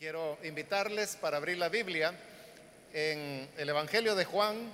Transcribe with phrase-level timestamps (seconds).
[0.00, 2.14] Quiero invitarles para abrir la Biblia
[2.94, 4.72] en el Evangelio de Juan,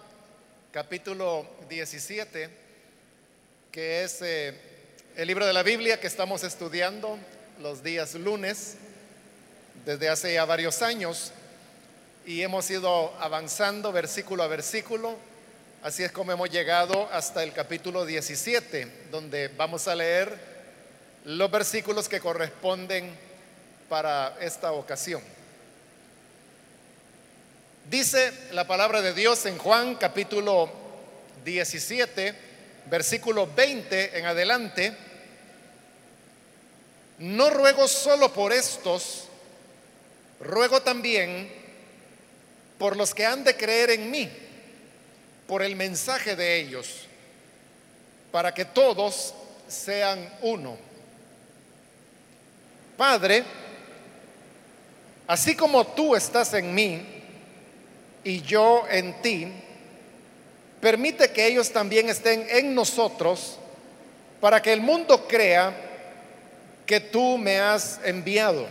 [0.70, 2.48] capítulo 17,
[3.72, 4.54] que es eh,
[5.16, 7.18] el libro de la Biblia que estamos estudiando
[7.60, 8.76] los días lunes
[9.84, 11.32] desde hace ya varios años
[12.24, 15.16] y hemos ido avanzando versículo a versículo.
[15.82, 20.32] Así es como hemos llegado hasta el capítulo 17, donde vamos a leer
[21.24, 23.25] los versículos que corresponden
[23.88, 25.22] para esta ocasión.
[27.88, 30.70] Dice la palabra de Dios en Juan capítulo
[31.44, 32.34] 17,
[32.86, 34.96] versículo 20 en adelante.
[37.18, 39.28] No ruego solo por estos,
[40.40, 41.50] ruego también
[42.78, 44.28] por los que han de creer en mí,
[45.46, 47.06] por el mensaje de ellos,
[48.32, 49.32] para que todos
[49.68, 50.76] sean uno.
[52.96, 53.44] Padre,
[55.26, 57.02] Así como tú estás en mí
[58.22, 59.48] y yo en ti,
[60.80, 63.58] permite que ellos también estén en nosotros
[64.40, 65.74] para que el mundo crea
[66.86, 68.66] que tú me has enviado.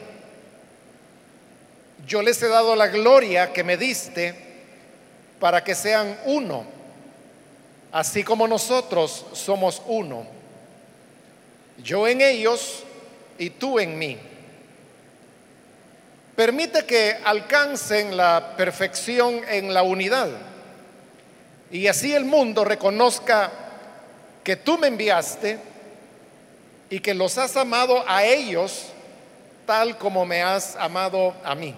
[2.07, 4.33] Yo les he dado la gloria que me diste
[5.39, 6.65] para que sean uno,
[7.91, 10.25] así como nosotros somos uno.
[11.83, 12.83] Yo en ellos
[13.37, 14.17] y tú en mí
[16.35, 20.29] permite que alcancen la perfección en la unidad.
[21.71, 23.51] Y así el mundo reconozca
[24.43, 25.59] que tú me enviaste
[26.89, 28.87] y que los has amado a ellos
[29.65, 31.75] tal como me has amado a mí.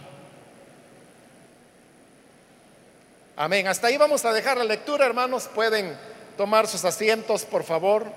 [3.35, 3.67] Amén.
[3.67, 5.47] Hasta ahí vamos a dejar la lectura, hermanos.
[5.53, 5.95] Pueden
[6.35, 8.11] tomar sus asientos, por favor.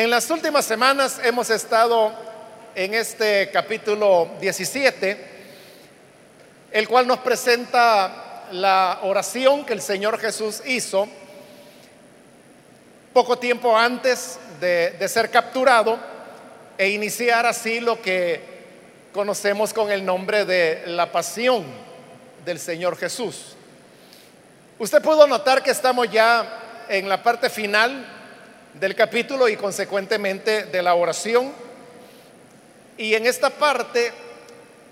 [0.00, 2.10] En las últimas semanas hemos estado
[2.74, 5.26] en este capítulo 17,
[6.72, 11.06] el cual nos presenta la oración que el Señor Jesús hizo
[13.12, 15.98] poco tiempo antes de, ser capturado
[16.78, 18.40] e iniciar así lo que
[19.12, 21.62] conocemos con el nombre de la pasión
[22.46, 23.54] del Señor Jesús.
[24.78, 28.16] Usted pudo notar que estamos ya en la parte final
[28.74, 31.52] del capítulo y consecuentemente de la oración.
[32.96, 34.12] Y en esta parte,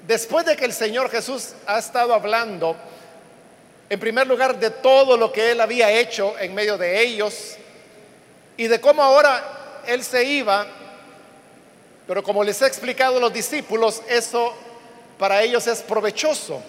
[0.06, 2.76] después de que el Señor Jesús ha estado hablando,
[3.90, 7.56] en primer lugar, de todo lo que Él había hecho en medio de ellos
[8.56, 10.66] y de cómo ahora Él se iba,
[12.06, 14.54] pero como les he explicado a los discípulos, eso
[15.18, 16.62] para ellos es provechoso,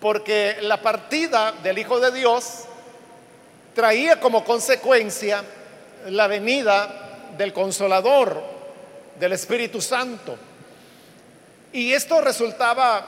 [0.00, 2.64] porque la partida del Hijo de Dios
[3.74, 5.44] traía como consecuencia
[6.08, 8.42] la venida del consolador,
[9.18, 10.36] del Espíritu Santo.
[11.72, 13.06] Y esto resultaba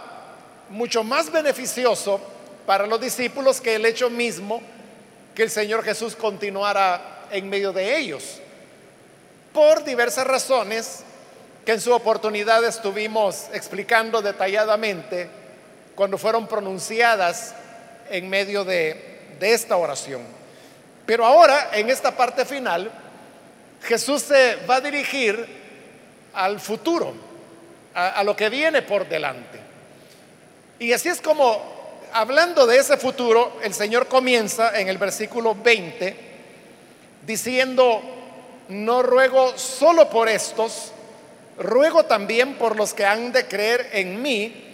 [0.70, 2.20] mucho más beneficioso
[2.66, 4.62] para los discípulos que el hecho mismo
[5.34, 8.40] que el Señor Jesús continuara en medio de ellos.
[9.52, 11.04] Por diversas razones
[11.64, 15.28] que en su oportunidad estuvimos explicando detalladamente
[15.94, 17.54] cuando fueron pronunciadas
[18.10, 20.22] en medio de, esta oración.
[21.06, 22.90] Pero ahora, en esta parte final,
[23.82, 25.46] Jesús se va a dirigir
[26.32, 27.14] al futuro,
[27.94, 29.60] a, lo que viene por delante.
[30.78, 36.16] Y así es como, hablando de ese futuro, el Señor comienza en el versículo 20
[37.26, 38.02] diciendo,
[38.68, 40.92] no ruego solo por estos,
[41.58, 44.64] ruego también por los que han de creer en mí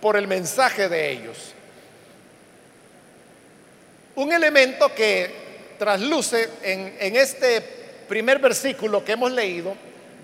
[0.00, 1.52] por el mensaje de ellos.
[4.14, 5.41] Un elemento que
[5.82, 7.60] trasluce en, este
[8.08, 9.74] primer versículo que hemos leído,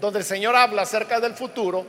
[0.01, 1.85] donde el Señor habla acerca del futuro,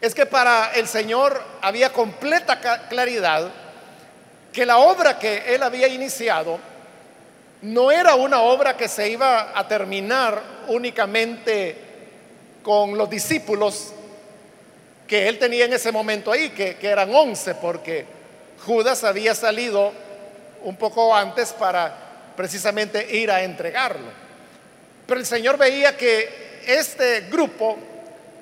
[0.00, 2.58] es que para el Señor había completa
[2.88, 3.50] claridad
[4.54, 6.58] que la obra que Él había iniciado
[7.60, 11.76] no era una obra que se iba a terminar únicamente
[12.62, 13.92] con los discípulos
[15.06, 18.06] que Él tenía en ese momento ahí, que eran once, porque
[18.64, 19.92] Judas había salido
[20.64, 22.05] un poco antes para
[22.36, 24.26] precisamente ir a entregarlo.
[25.06, 27.78] Pero el Señor veía que este grupo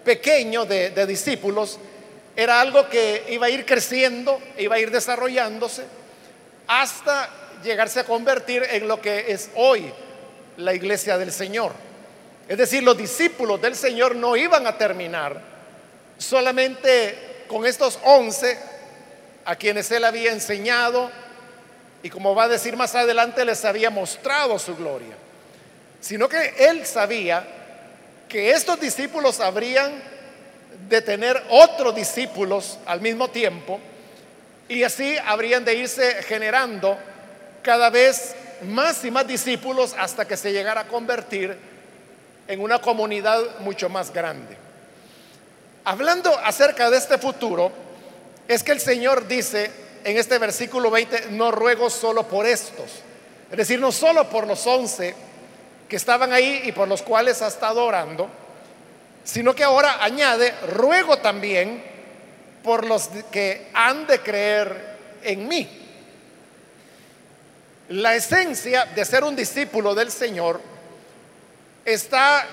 [0.04, 1.78] pequeño de, discípulos
[2.36, 5.84] era algo que iba a ir creciendo, iba a ir desarrollándose
[6.66, 7.30] hasta
[7.62, 9.92] llegarse a convertir en lo que es hoy
[10.56, 11.72] la iglesia del Señor.
[12.48, 15.40] Es decir, los discípulos del Señor no iban a terminar
[16.18, 18.58] solamente con estos once
[19.44, 21.10] a quienes él había enseñado,
[22.04, 25.16] y como va a decir más adelante, les había mostrado su gloria,
[26.02, 27.42] sino que él sabía
[28.28, 30.02] que estos discípulos habrían
[30.86, 33.80] de tener otros discípulos al mismo tiempo
[34.68, 36.98] y así habrían de irse generando
[37.62, 38.34] cada vez
[38.64, 41.56] más y más discípulos hasta que se llegara a convertir
[42.46, 44.58] en una comunidad mucho más grande.
[45.84, 47.72] Hablando acerca de este futuro,
[48.46, 52.90] es que el Señor dice en este versículo 20, no ruego solo por estos,
[53.50, 55.14] es decir, no solo por los once
[55.88, 58.28] que estaban ahí y por los cuales ha estado orando,
[59.24, 61.82] sino que ahora añade, ruego también
[62.62, 65.80] por los que han de creer en mí.
[67.88, 70.60] La esencia de ser un discípulo del Señor
[71.84, 72.46] está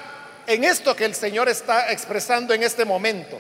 [0.48, 3.40] en esto que el Señor está expresando en este momento.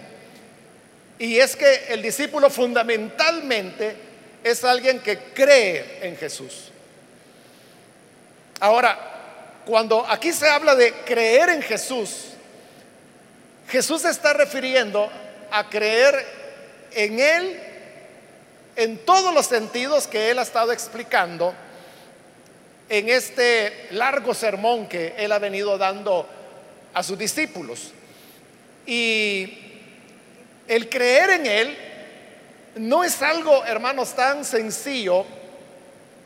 [1.21, 3.95] Y es que el discípulo fundamentalmente
[4.43, 6.71] es alguien que cree en Jesús.
[8.59, 12.29] Ahora, cuando aquí se habla de creer en Jesús,
[13.69, 15.11] Jesús se está refiriendo
[15.51, 16.25] a creer
[16.91, 17.59] en Él
[18.75, 21.53] en todos los sentidos que Él ha estado explicando
[22.89, 26.27] en este largo sermón que Él ha venido dando
[26.95, 27.91] a sus discípulos.
[28.87, 29.70] Y
[30.67, 31.77] el creer en Él
[32.75, 35.25] no es algo, hermanos, tan sencillo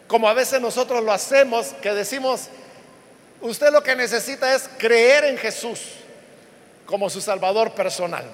[0.08, 2.50] como a veces nosotros lo hacemos, que decimos,
[3.42, 5.80] usted lo que necesita es creer en Jesús
[6.86, 8.26] como su Salvador personal.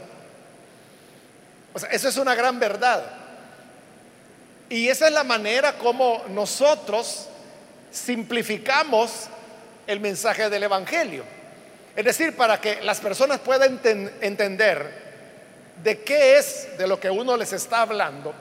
[1.74, 3.03] O sea, eso es una gran verdad.
[4.69, 7.27] Y esa es la manera como nosotros
[7.92, 9.27] simplificamos
[9.88, 11.24] el mensaje del Evangelio.
[11.95, 13.80] Es decir, para que las personas puedan
[14.21, 15.00] entender
[15.83, 18.33] de qué es de lo que uno les está hablando,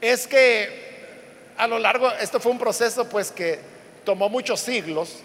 [0.00, 0.88] es que
[1.56, 3.58] a lo largo, esto fue un proceso pues que
[4.04, 5.16] tomó muchos siglos,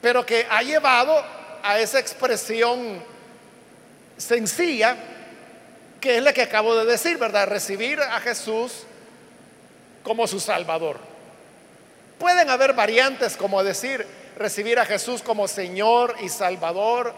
[0.00, 1.22] pero que ha llevado
[1.62, 3.02] a esa expresión
[4.16, 4.96] sencilla
[6.00, 7.46] que es la que acabo de decir, ¿verdad?
[7.46, 8.84] Recibir a Jesús
[10.02, 10.98] como su Salvador.
[12.18, 17.12] Pueden haber variantes como decir, recibir a Jesús como Señor y Salvador,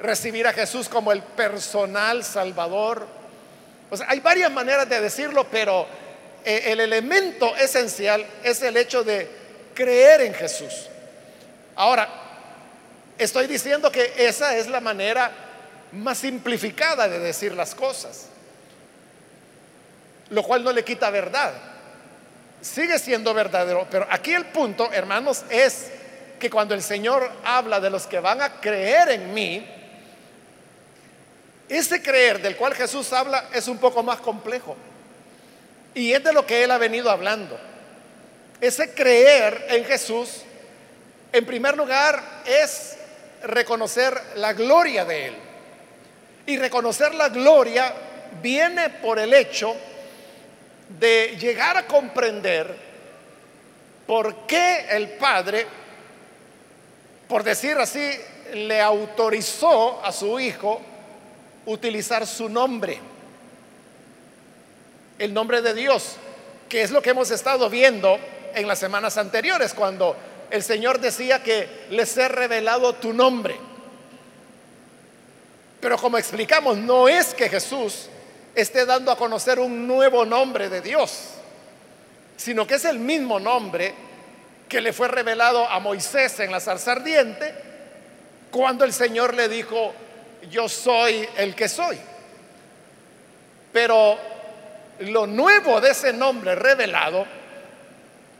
[0.00, 3.06] recibir a Jesús como el personal Salvador.
[3.90, 5.86] O sea, hay varias maneras de decirlo, pero
[6.44, 9.28] eh, el elemento esencial es el hecho de
[9.74, 10.88] creer en Jesús.
[11.76, 12.08] Ahora,
[13.18, 15.30] estoy diciendo que esa es la manera
[15.92, 18.26] más simplificada de decir las cosas,
[20.30, 21.52] lo cual no le quita verdad.
[22.62, 25.90] Sigue siendo verdadero, pero aquí el punto, hermanos, es
[26.38, 29.79] que cuando el Señor habla de los que van a creer en mí,
[31.70, 34.76] ese creer del cual Jesús habla es un poco más complejo.
[35.94, 37.58] Y es de lo que Él ha venido hablando.
[38.60, 40.42] Ese creer en Jesús,
[41.32, 42.96] en primer lugar, es
[43.44, 45.34] reconocer la gloria de Él.
[46.46, 47.94] Y reconocer la gloria
[48.42, 49.74] viene por el hecho
[50.98, 52.74] de llegar a comprender
[54.06, 55.66] por qué el Padre,
[57.28, 58.10] por decir así,
[58.54, 60.80] le autorizó a su Hijo
[61.66, 62.98] utilizar su nombre,
[65.18, 66.16] el nombre de Dios,
[66.68, 68.18] que es lo que hemos estado viendo
[68.54, 70.16] en las semanas anteriores, cuando
[70.50, 73.56] el Señor decía que les he revelado tu nombre.
[75.80, 78.08] Pero como explicamos, no es que Jesús
[78.54, 81.30] esté dando a conocer un nuevo nombre de Dios,
[82.36, 83.94] sino que es el mismo nombre
[84.68, 87.54] que le fue revelado a Moisés en la zarza ardiente,
[88.50, 89.92] cuando el Señor le dijo,
[90.48, 91.98] yo soy el que soy.
[93.72, 94.18] Pero
[95.00, 97.26] lo nuevo de ese nombre revelado,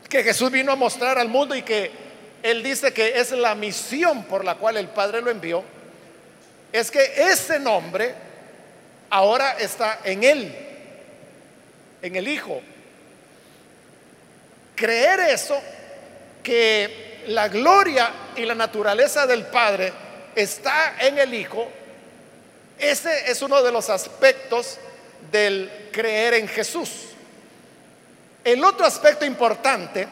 [0.09, 1.89] que Jesús vino a mostrar al mundo y que
[2.43, 5.63] Él dice que es la misión por la cual el Padre lo envió,
[6.71, 8.13] es que ese nombre
[9.09, 10.55] ahora está en Él,
[12.01, 12.61] en el Hijo.
[14.75, 15.61] Creer eso,
[16.43, 19.93] que la gloria y la naturaleza del Padre
[20.35, 21.69] está en el Hijo,
[22.77, 24.77] ese es uno de los aspectos
[25.31, 26.89] del creer en Jesús.
[28.43, 30.07] El otro aspecto importante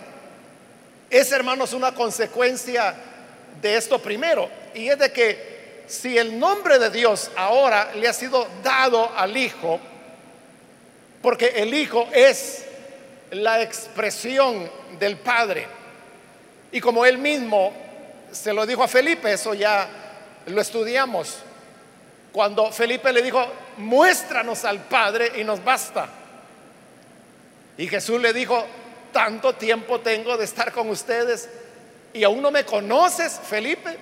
[1.10, 2.94] es, hermanos, una consecuencia
[3.62, 8.14] de esto primero, y es de que si el nombre de Dios ahora le ha
[8.14, 9.80] sido dado al Hijo,
[11.22, 12.66] porque el Hijo es
[13.32, 15.68] la expresión del Padre,
[16.72, 17.74] y como él mismo
[18.32, 19.90] se lo dijo a Felipe, eso ya
[20.46, 21.40] lo estudiamos,
[22.32, 23.46] cuando Felipe le dijo,
[23.78, 26.08] muéstranos al Padre y nos basta.
[27.78, 28.66] Y Jesús le dijo,
[29.12, 31.50] tanto tiempo tengo de estar con ustedes
[32.14, 33.98] ¿Y aún no me conoces, Felipe?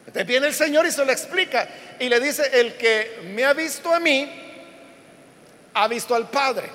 [0.00, 3.52] Entonces viene el Señor y se lo explica y le dice, el que me ha
[3.52, 4.30] visto a mí,
[5.74, 6.70] ha visto al Padre.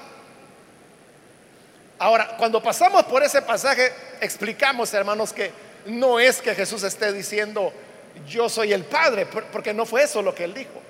[1.97, 5.51] Ahora, cuando pasamos por ese pasaje, explicamos, hermanos, que
[5.85, 7.73] no es que Jesús esté diciendo,
[8.27, 10.81] yo soy el Padre, porque no fue eso lo que él dijo.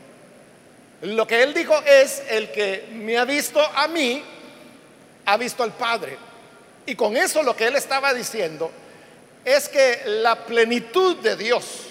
[1.02, 4.24] Lo que él dijo es, el que me ha visto a mí,
[5.26, 6.18] ha visto al Padre.
[6.86, 8.72] Y con eso lo que él estaba diciendo
[9.44, 11.88] es que la plenitud de Dios,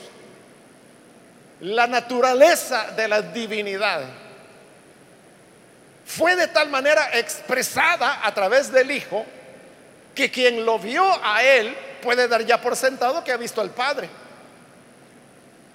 [1.61, 4.03] la naturaleza de la divinidad,
[6.07, 9.25] fue de tal manera expresada a través del Hijo
[10.15, 13.71] que quien lo vio a él puede dar ya por sentado que ha visto al
[13.71, 14.09] Padre.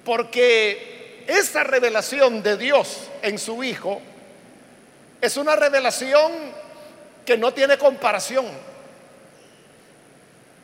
[0.05, 4.01] Porque esa revelación de Dios en su Hijo
[5.19, 6.31] es una revelación
[7.25, 8.45] que no tiene comparación.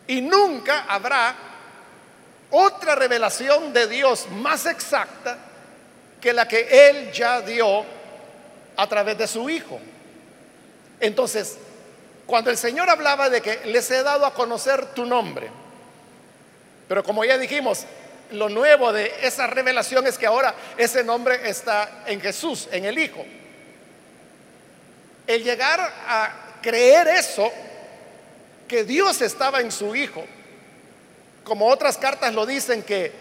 [0.07, 1.35] Y nunca habrá
[2.51, 5.37] otra revelación de Dios más exacta
[6.19, 7.83] que la que Él ya dio
[8.77, 9.79] a través de su Hijo.
[10.99, 11.57] Entonces,
[12.27, 15.49] cuando el Señor hablaba de que les he dado a conocer tu nombre,
[16.87, 17.85] pero como ya dijimos,
[18.31, 22.97] lo nuevo de esa revelación es que ahora ese nombre está en Jesús, en el
[22.97, 23.25] Hijo.
[25.27, 27.51] El llegar a creer eso,
[28.67, 30.23] que Dios estaba en su Hijo,
[31.43, 33.11] como otras cartas lo dicen, que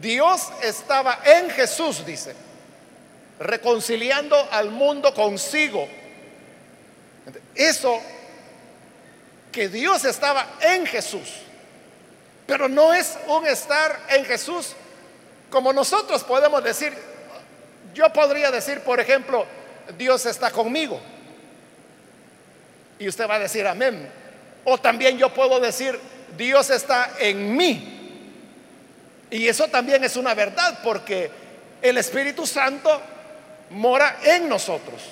[0.00, 2.34] Dios estaba en Jesús, dice,
[3.38, 5.88] reconciliando al mundo consigo.
[7.54, 8.00] Eso,
[9.52, 11.44] que Dios estaba en Jesús
[12.46, 14.74] pero no es un estar en Jesús
[15.50, 16.92] como nosotros podemos decir.
[17.94, 19.46] Yo podría decir, por ejemplo,
[19.96, 21.00] Dios está conmigo.
[22.98, 24.10] Y usted va a decir amén.
[24.64, 25.98] O también yo puedo decir,
[26.36, 27.90] Dios está en mí.
[29.30, 31.30] Y eso también es una verdad porque
[31.80, 33.00] el Espíritu Santo
[33.70, 35.02] mora en nosotros.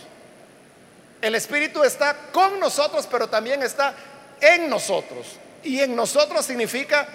[1.20, 3.94] El Espíritu está con nosotros, pero también está
[4.40, 5.38] en nosotros.
[5.62, 7.06] Y en nosotros significa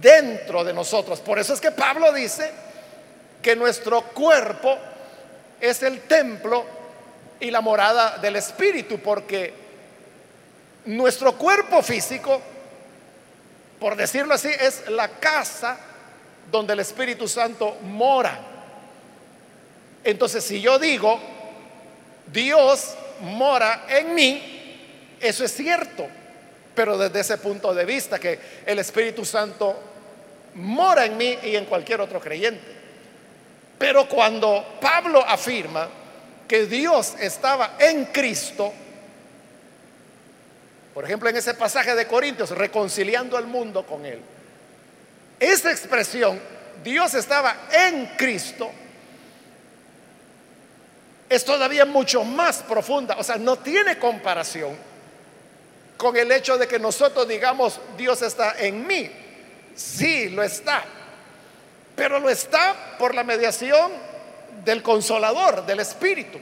[0.00, 1.20] dentro de nosotros.
[1.20, 2.50] Por eso es que Pablo dice
[3.42, 4.76] que nuestro cuerpo
[5.60, 6.64] es el templo
[7.38, 9.54] y la morada del Espíritu, porque
[10.86, 12.40] nuestro cuerpo físico,
[13.78, 15.78] por decirlo así, es la casa
[16.50, 18.38] donde el Espíritu Santo mora.
[20.04, 21.20] Entonces, si yo digo,
[22.26, 26.08] Dios mora en mí, eso es cierto
[26.80, 29.78] pero desde ese punto de vista que el Espíritu Santo
[30.54, 32.74] mora en mí y en cualquier otro creyente.
[33.76, 35.90] Pero cuando Pablo afirma
[36.48, 38.72] que Dios estaba en Cristo,
[40.94, 44.22] por ejemplo en ese pasaje de Corintios, reconciliando al mundo con Él,
[45.38, 46.40] esa expresión,
[46.82, 48.70] Dios estaba en Cristo,
[51.28, 54.88] es todavía mucho más profunda, o sea, no tiene comparación
[56.00, 59.10] con el hecho de que nosotros digamos, Dios está en mí.
[59.76, 60.82] Sí, lo está.
[61.94, 63.92] Pero lo está por la mediación
[64.64, 66.38] del consolador, del Espíritu.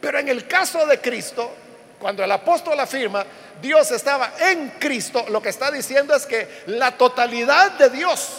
[0.00, 1.50] Pero en el caso de Cristo,
[1.98, 3.26] cuando el apóstol afirma,
[3.60, 8.38] Dios estaba en Cristo, lo que está diciendo es que la totalidad de Dios,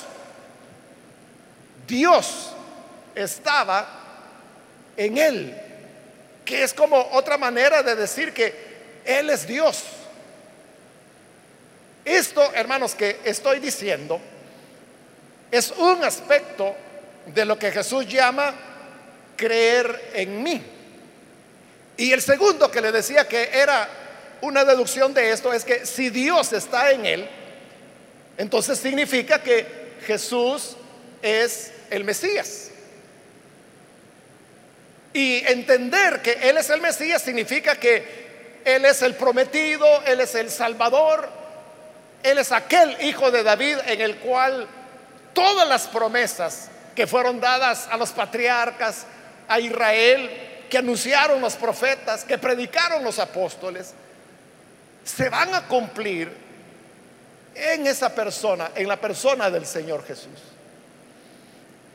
[1.86, 2.52] Dios
[3.14, 3.88] estaba
[4.98, 5.62] en Él,
[6.44, 10.01] que es como otra manera de decir que Él es Dios.
[12.04, 14.20] Esto, hermanos, que estoy diciendo
[15.52, 16.74] es un aspecto
[17.26, 18.56] de lo que Jesús llama
[19.36, 20.62] creer en mí.
[21.98, 23.88] Y el segundo que le decía que era
[24.42, 27.30] una deducción de esto es que si Dios está en él,
[28.38, 29.66] entonces significa que
[30.08, 30.78] Jesús
[31.22, 32.72] es el Mesías.
[35.14, 38.04] Y entender que Él es el Mesías significa que
[38.64, 41.41] Él es el prometido, Él es el Salvador,
[42.24, 44.68] él es aquel hijo de David en el cual
[45.34, 49.06] todas las promesas que fueron dadas a los patriarcas,
[49.48, 50.30] a Israel,
[50.70, 53.94] que anunciaron los profetas, que predicaron los apóstoles,
[55.04, 56.32] se van a cumplir
[57.56, 60.40] en esa persona, en la persona del Señor Jesús.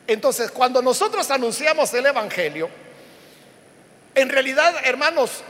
[0.07, 2.69] Entonces, cuando nosotros anunciamos el Evangelio,
[4.15, 5.43] en realidad, hermanos,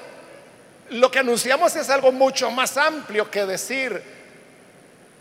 [0.91, 4.16] lo que anunciamos es algo mucho más amplio que decir,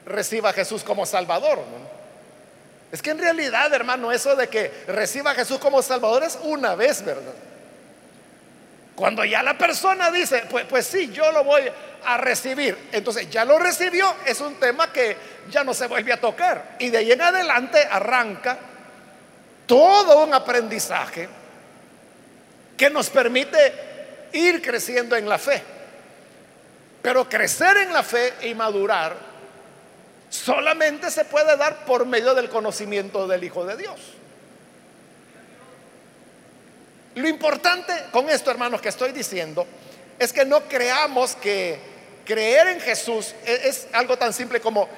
[0.06, 1.60] reciba a Jesús como Salvador.
[2.92, 6.76] Es que en realidad, hermano, eso de que reciba a Jesús como Salvador es una
[6.76, 7.34] vez, ¿verdad?
[8.96, 11.64] Cuando ya la persona dice, pues, pues sí, yo lo voy
[12.06, 12.78] a recibir.
[12.94, 15.18] Entonces ya lo recibió, es un tema que
[15.50, 16.78] ya no se vuelve a tocar.
[16.80, 18.58] Y de ahí en adelante arranca
[19.66, 21.28] todo un aprendizaje
[22.78, 25.62] que nos permite ir creciendo en la fe.
[27.02, 29.16] Pero crecer en la fe y madurar
[30.36, 34.00] solamente se puede dar por medio del conocimiento del Hijo de Dios.
[37.16, 39.66] Lo importante con esto, hermanos, que estoy diciendo,
[40.20, 41.80] es que no creamos que
[42.26, 44.90] creer en Jesús es, algo tan simple como,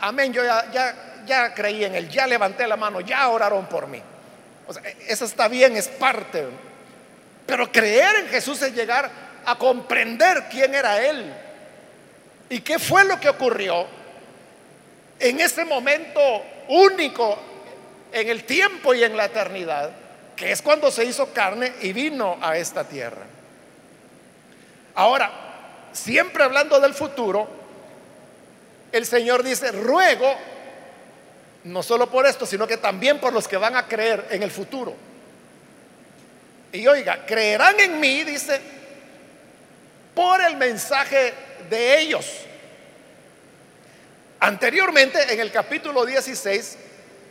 [0.00, 3.86] amén, yo ya, ya, ya, creí en Él, ya levanté la mano, ya oraron por
[3.86, 4.02] mí.
[4.66, 6.46] O sea, eso está bien, es parte.
[7.46, 9.10] Pero creer en Jesús es llegar
[9.44, 11.32] a comprender quién era Él
[12.50, 13.97] y qué fue lo que ocurrió
[15.20, 16.20] en ese momento
[16.68, 17.38] único
[18.12, 19.90] en el tiempo y en la eternidad
[20.38, 23.22] que es cuando se hizo carne y vino a esta tierra.
[24.94, 25.30] Ahora,
[25.92, 27.48] siempre hablando del futuro,
[28.92, 30.32] el Señor dice, ruego,
[31.64, 34.50] no solo por esto, sino que también por los que van a creer en el
[34.52, 34.94] futuro.
[36.72, 38.60] Y oiga, creerán en mí, dice,
[40.14, 41.34] por el mensaje
[41.68, 42.26] de ellos.
[44.40, 46.78] Anteriormente, en el capítulo 16,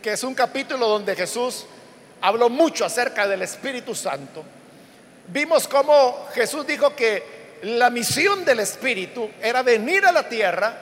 [0.02, 1.64] que es un capítulo donde Jesús
[2.20, 4.44] habló mucho acerca del Espíritu Santo,
[5.28, 10.74] vimos cómo Jesús dijo que la misión del Espíritu era venir a la tierra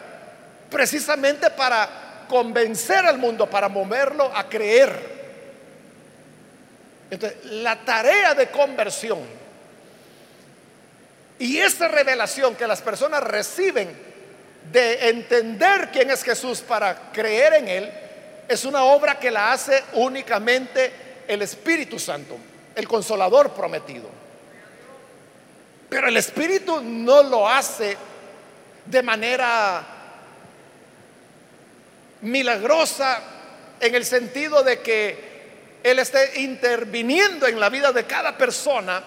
[0.69, 5.17] precisamente para convencer al mundo, para moverlo a creer.
[7.09, 9.21] Entonces, la tarea de conversión
[11.39, 14.06] y esa revelación que las personas reciben
[14.73, 17.93] de entender quién es Jesús para creer en Él,
[18.49, 20.93] es una obra que la hace únicamente
[21.27, 22.37] el Espíritu Santo,
[22.75, 24.09] el consolador prometido.
[25.89, 27.97] Pero el Espíritu no lo hace
[28.85, 29.85] de manera
[32.21, 33.21] milagrosa
[33.81, 39.03] en el sentido de que Él esté interviniendo en la vida de cada persona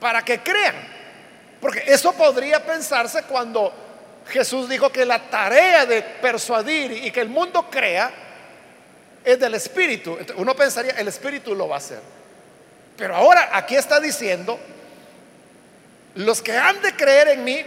[0.00, 0.96] para que crean.
[1.60, 3.85] Porque eso podría pensarse cuando
[4.28, 8.12] Jesús dijo que la tarea de persuadir y que el mundo crea
[9.24, 10.18] es del Espíritu.
[10.36, 12.00] Uno pensaría, el Espíritu lo va a hacer.
[12.96, 14.58] Pero ahora aquí está diciendo,
[16.14, 17.64] los que han de creer en mí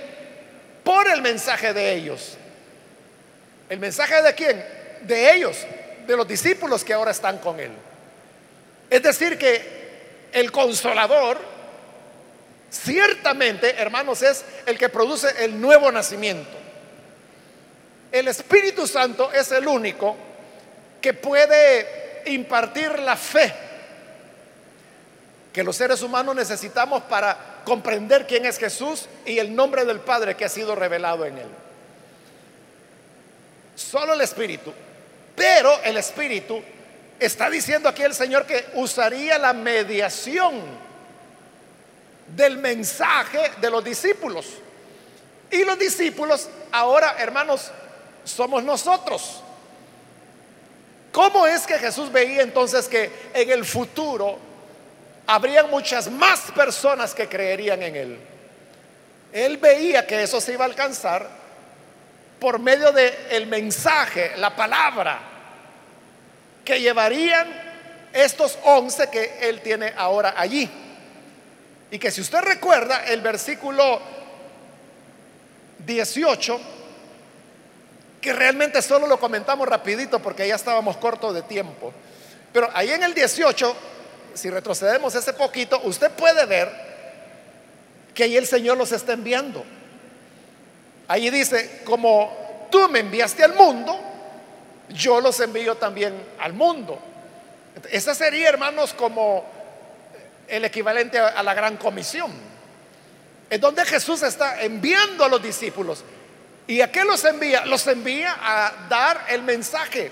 [0.84, 2.38] por el mensaje de ellos.
[3.70, 4.66] ¿El mensaje de quién?
[5.02, 5.58] De ellos,
[6.08, 7.72] de los discípulos que ahora están con él.
[8.90, 11.40] Es decir, que el consolador,
[12.70, 16.58] ciertamente, hermanos, es el que produce el nuevo nacimiento.
[18.12, 20.16] El Espíritu Santo es el único
[21.02, 23.54] que puede impartir la fe
[25.54, 30.36] que los seres humanos necesitamos para comprender quién es Jesús y el nombre del Padre
[30.36, 31.48] que ha sido revelado en él.
[33.76, 34.72] Solo el Espíritu.
[35.36, 36.62] Pero el Espíritu
[37.20, 40.62] está diciendo aquí el Señor que usaría la mediación
[42.36, 44.46] del mensaje de los discípulos.
[45.52, 47.72] Y los discípulos ahora, hermanos,
[48.24, 49.42] somos nosotros.
[51.12, 54.38] ¿Cómo es que Jesús veía entonces que en el futuro
[55.26, 58.20] habrían muchas más personas que creerían en Él?
[59.34, 61.28] Él veía que eso se iba a alcanzar
[62.40, 65.20] por medio del el mensaje, la palabra
[66.64, 67.48] que llevarían
[68.14, 70.70] estos once que Él tiene ahora allí.
[71.92, 74.00] Y que si usted recuerda el versículo
[75.86, 76.60] 18,
[78.22, 81.94] que realmente solo lo comentamos rapidito porque ya estábamos cortos de tiempo.
[82.54, 83.76] Pero ahí en el 18,
[84.34, 86.70] si retrocedemos ese poquito, usted puede ver
[88.14, 89.64] que ahí el Señor los está enviando.
[91.08, 94.00] Ahí dice, como tú me enviaste al mundo,
[94.90, 97.00] yo los envío también al mundo.
[97.92, 99.46] Esa sería, hermanos, como
[100.50, 102.32] el equivalente a la gran comisión.
[103.50, 106.04] Es donde Jesús está enviando a los discípulos
[106.70, 107.66] ¿Y a qué los envía?
[107.66, 110.12] Los envía a dar el mensaje.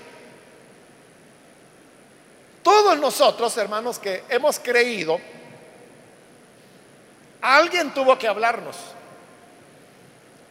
[2.64, 5.20] Todos nosotros, hermanos, que hemos creído,
[7.40, 8.76] alguien tuvo que hablarnos.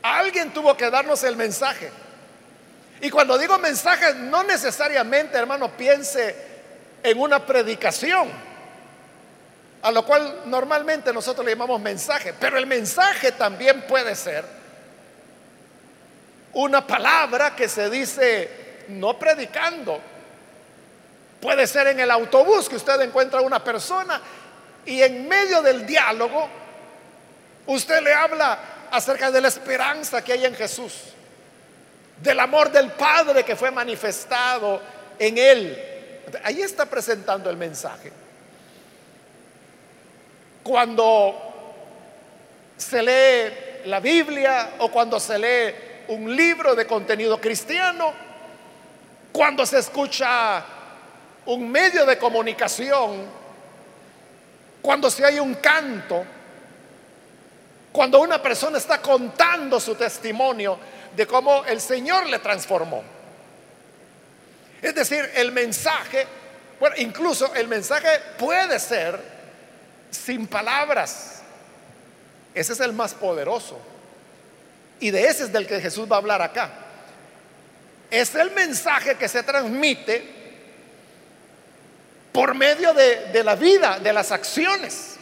[0.01, 1.91] Alguien tuvo que darnos el mensaje.
[3.01, 6.33] Y cuando digo mensaje, no necesariamente, hermano, piense
[7.03, 8.31] en una predicación,
[9.87, 14.43] a lo cual normalmente nosotros le llamamos mensaje, pero el mensaje también puede ser
[16.51, 20.01] una palabra que se dice no predicando.
[21.39, 24.21] Puede ser en el autobús que usted encuentra a una persona
[24.85, 26.49] y en medio del diálogo
[27.67, 28.59] usted le habla
[28.91, 30.95] acerca de la esperanza que hay en Jesús,
[32.21, 34.81] del amor del Padre que fue manifestado
[35.17, 36.23] en Él.
[36.43, 38.26] Ahí está presentando el mensaje.
[40.67, 41.33] Cuando
[42.75, 45.75] se lee la Biblia o cuando se lee
[46.09, 48.13] un libro de contenido cristiano,
[49.31, 50.61] cuando se escucha
[51.45, 53.27] un medio de comunicación,
[54.81, 56.25] cuando se hay un canto,
[57.89, 60.77] cuando una persona está contando su testimonio
[61.15, 63.01] de cómo el Señor le transformó.
[64.81, 66.27] Es decir, el mensaje,
[66.77, 69.36] bueno, incluso el mensaje puede ser
[70.11, 71.41] sin palabras.
[72.53, 73.79] Ese es el más poderoso.
[74.99, 76.71] Y de ese es del que Jesús va a hablar acá.
[78.09, 80.35] Es el mensaje que se transmite
[82.31, 85.17] por medio de, de la vida, de las acciones.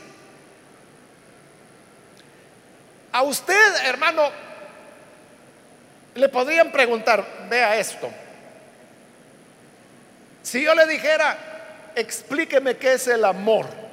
[3.11, 4.29] A usted, hermano,
[6.15, 8.09] le podrían preguntar, vea esto.
[10.43, 13.84] Si yo le dijera, explíqueme qué es el amor.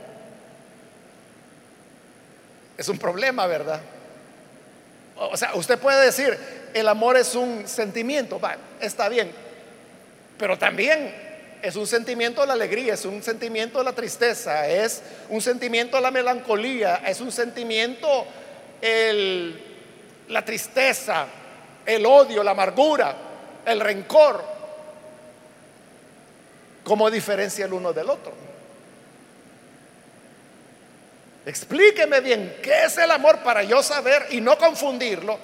[2.83, 3.81] Es un problema, ¿verdad?
[5.17, 6.37] O sea, usted puede decir,
[6.75, 9.31] el amor es un sentimiento, va, está bien,
[10.37, 11.15] pero también
[11.63, 15.97] es un sentimiento de la alegría, es un sentimiento de la tristeza, es un sentimiento
[15.97, 18.27] de la melancolía, es un sentimiento
[18.81, 19.63] el,
[20.27, 21.27] la tristeza,
[21.87, 23.15] el odio, la amargura,
[23.65, 24.43] el rencor.
[26.83, 28.42] ¿Cómo diferencia el uno del otro?
[31.45, 35.39] Explíqueme bien qué es el amor para yo saber y no confundirlo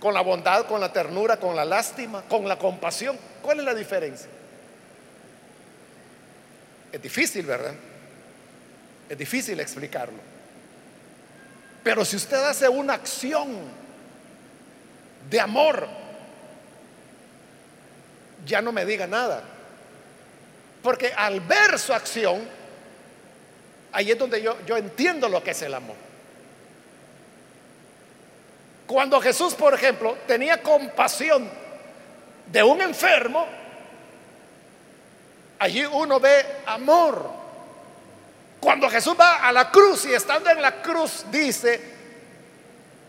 [0.00, 3.18] con la bondad, con la ternura, con la lástima, con la compasión.
[3.42, 4.28] ¿Cuál es la diferencia?
[6.90, 7.74] Es difícil, ¿verdad?
[9.08, 10.18] Es difícil explicarlo.
[11.82, 13.58] Pero si usted hace una acción
[15.30, 15.86] de amor,
[18.46, 19.42] ya no me diga nada.
[20.82, 22.48] Porque al ver su acción,
[23.96, 25.96] ahí es donde yo, yo entiendo lo que es el amor.
[28.86, 31.48] Cuando Jesús, por ejemplo, tenía compasión
[32.52, 33.46] de un enfermo,
[35.58, 37.26] allí uno ve amor.
[38.60, 41.80] Cuando Jesús va a la cruz y estando en la cruz dice,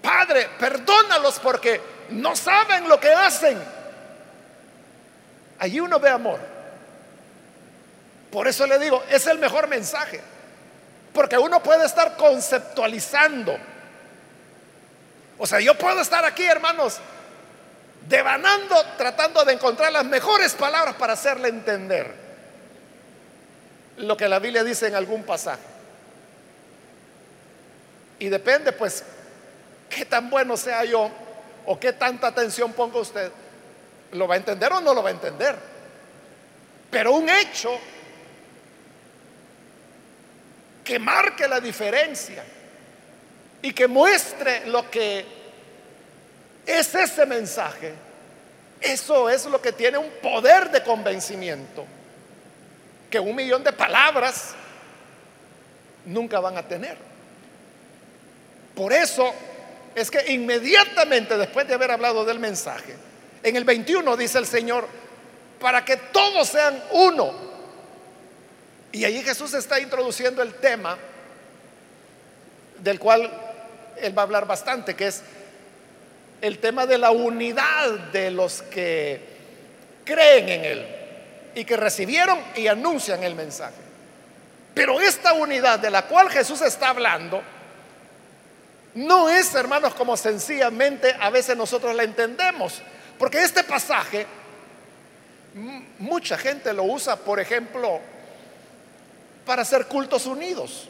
[0.01, 3.61] Padre, perdónalos porque no saben lo que hacen.
[5.59, 6.39] Allí uno ve amor.
[8.31, 10.36] Por eso le digo, es el mejor mensaje.
[11.17, 13.57] Porque uno puede estar conceptualizando.
[15.39, 16.99] O sea, yo puedo estar aquí, hermanos,
[18.07, 22.13] devanando, tratando de encontrar las mejores palabras para hacerle entender
[23.97, 25.63] lo que la Biblia dice en algún pasaje.
[28.19, 29.03] Y depende pues
[29.89, 31.09] qué tan bueno sea yo
[31.65, 33.31] o qué tanta atención ponga usted,
[34.11, 35.55] ¿lo va a entender o no lo va a entender?
[36.91, 37.71] Pero un hecho
[40.87, 42.41] que marque la diferencia
[43.61, 45.25] y que muestre lo que
[46.65, 47.93] es ese mensaje,
[48.79, 51.85] eso es lo que tiene un poder de convencimiento
[53.09, 54.55] que un millón de palabras
[56.05, 56.97] nunca van a tener.
[58.73, 59.33] Por eso
[59.93, 62.95] es que inmediatamente después de haber hablado del mensaje,
[63.43, 64.87] en el 21 dice el Señor,
[65.59, 67.46] para que todos sean uno.
[68.91, 70.97] Y allí Jesús está introduciendo el tema
[72.79, 73.31] del cual
[73.97, 75.23] él va a hablar bastante, que es
[76.41, 79.19] el tema de la unidad de los que
[80.05, 80.87] creen en Él
[81.55, 83.75] y que recibieron y anuncian el mensaje.
[84.73, 87.41] Pero esta unidad de la cual Jesús está hablando,
[88.93, 92.81] no es, hermanos, como sencillamente a veces nosotros la entendemos.
[93.17, 94.27] Porque este pasaje,
[95.97, 97.99] mucha gente lo usa, por ejemplo,
[99.47, 100.87] para hacer cultos unidos.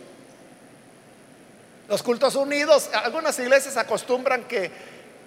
[1.87, 4.69] Los cultos unidos, algunas iglesias acostumbran que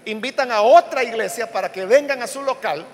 [0.04, 2.84] invitan a otra iglesia para que vengan a su local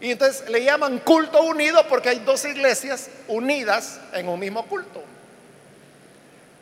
[0.00, 5.02] y entonces le llaman culto unido porque hay dos iglesias unidas en un mismo culto.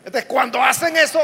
[0.05, 1.21] Entonces cuando hacen eso,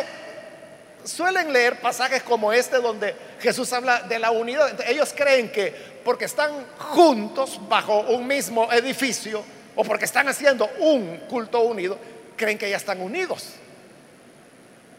[1.05, 4.81] suelen leer pasajes como este donde Jesús habla de la unidad.
[4.87, 9.45] ellos creen que porque están juntos bajo un mismo edificio
[9.81, 11.97] o porque están haciendo un culto unido,
[12.37, 13.51] creen que ya están unidos.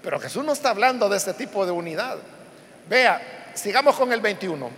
[0.02, 2.18] Pero Jesús no está hablando de este tipo de unidad.
[2.88, 4.72] Vea, sigamos con el 21.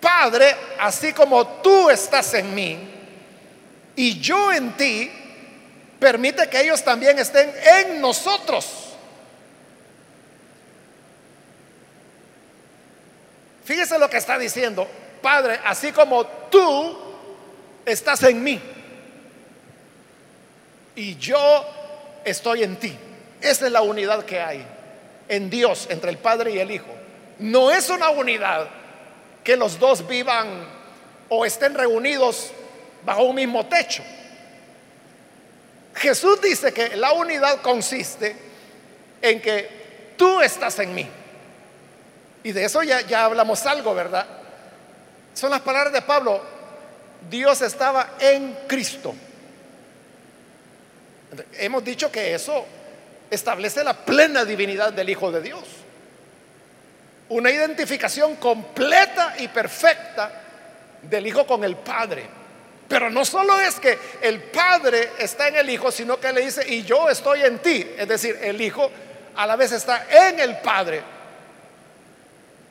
[0.00, 2.78] Padre, así como tú estás en mí
[3.96, 5.10] y yo en ti,
[6.00, 8.94] permite que ellos también estén en nosotros.
[13.62, 14.88] Fíjese lo que está diciendo.
[15.20, 17.03] Padre, así como tú
[17.84, 18.60] estás en mí
[20.96, 21.66] y yo
[22.24, 22.96] estoy en ti.
[23.40, 24.66] Esa es la unidad que hay
[25.28, 26.94] en Dios entre el Padre y el Hijo.
[27.38, 28.68] No es una unidad
[29.42, 30.66] que los dos vivan
[31.28, 32.52] o estén reunidos
[33.04, 34.02] bajo un mismo techo.
[35.94, 38.36] Jesús dice que la unidad consiste
[39.20, 41.08] en que tú estás en mí.
[42.42, 44.26] Y de eso ya, ya hablamos algo, ¿verdad?
[45.34, 46.53] Son las palabras de Pablo.
[47.30, 49.14] Dios estaba en Cristo.
[51.58, 52.64] Hemos dicho que eso
[53.30, 55.64] establece la plena divinidad del Hijo de Dios.
[57.28, 60.42] Una identificación completa y perfecta
[61.02, 62.26] del Hijo con el Padre.
[62.86, 66.64] Pero no solo es que el Padre está en el Hijo, sino que le dice,
[66.68, 67.86] y yo estoy en ti.
[67.96, 68.90] Es decir, el Hijo
[69.34, 71.02] a la vez está en el Padre.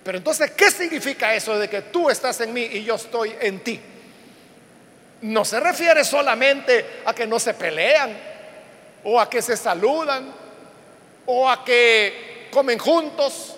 [0.04, 3.60] Pero entonces, ¿qué significa eso de que tú estás en mí y yo estoy en
[3.62, 3.80] ti?
[5.24, 8.14] No se refiere solamente a que no se pelean
[9.06, 10.34] o a que se saludan
[11.26, 13.56] o a que comen juntos.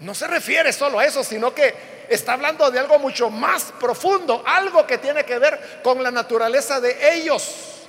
[0.00, 1.72] No se refiere solo a eso, sino que
[2.08, 6.80] está hablando de algo mucho más profundo, algo que tiene que ver con la naturaleza
[6.80, 7.86] de ellos.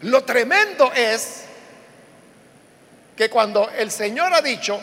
[0.00, 1.42] Lo tremendo es
[3.14, 4.80] que cuando el Señor ha dicho,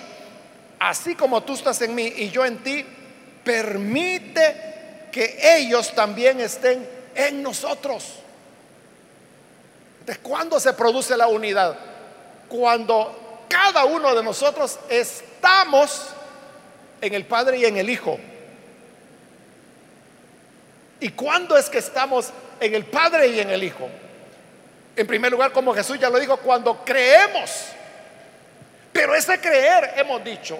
[0.77, 2.85] así como tú estás en mí y yo en ti,
[3.47, 8.15] permite que ellos también estén en nosotros.
[10.05, 11.77] ¿De cuándo se produce la unidad?
[12.49, 16.07] Cuando cada uno de nosotros estamos
[16.99, 18.19] en el Padre y en el Hijo.
[20.99, 23.87] ¿Y cuándo es que estamos en el Padre y en el Hijo?
[24.93, 27.49] En primer lugar, como Jesús ya lo dijo, cuando creemos.
[28.91, 30.59] Pero ese creer, hemos dicho,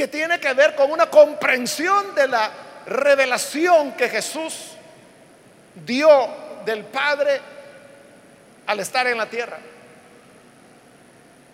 [0.00, 2.50] que tiene que ver con una comprensión de la
[2.86, 4.70] revelación que Jesús
[5.74, 6.08] dio
[6.64, 7.38] del Padre
[8.66, 9.58] al estar en la tierra.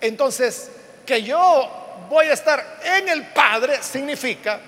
[0.01, 0.71] Entonces,
[1.05, 4.61] que yo voy a estar en el Padre significa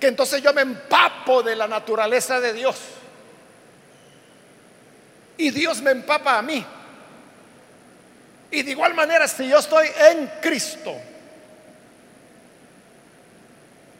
[0.00, 2.76] que entonces yo me empapo de la naturaleza de Dios.
[5.36, 6.66] Y Dios me empapa a mí.
[8.50, 11.11] Y de igual manera, si yo estoy en Cristo,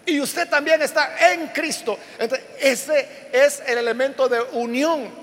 [0.05, 5.23] y usted también está en Cristo, entonces ese es el elemento de unión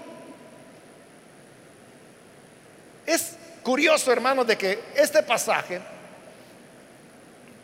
[3.10, 5.82] Es curioso, hermanos, de que este pasaje,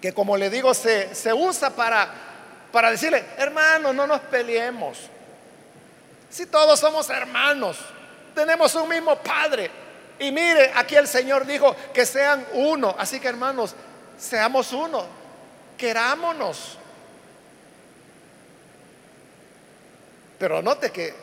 [0.02, 2.12] que como le digo, se, se usa para,
[2.72, 4.98] para decirle, hermanos, no nos peleemos.
[6.32, 7.78] Si todos somos hermanos,
[8.34, 9.70] tenemos un mismo Padre.
[10.18, 12.96] Y mire, aquí el Señor dijo que sean uno.
[12.98, 13.76] Así que hermanos,
[14.18, 15.06] seamos uno.
[15.78, 16.80] Querámonos.
[20.38, 21.14] Pero note que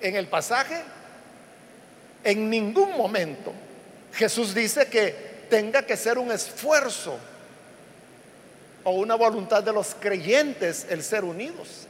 [0.00, 0.82] en el pasaje
[2.24, 3.52] en ningún momento
[4.12, 7.18] Jesús dice que tenga que ser un esfuerzo
[8.84, 11.86] o una voluntad de los creyentes el ser unidos,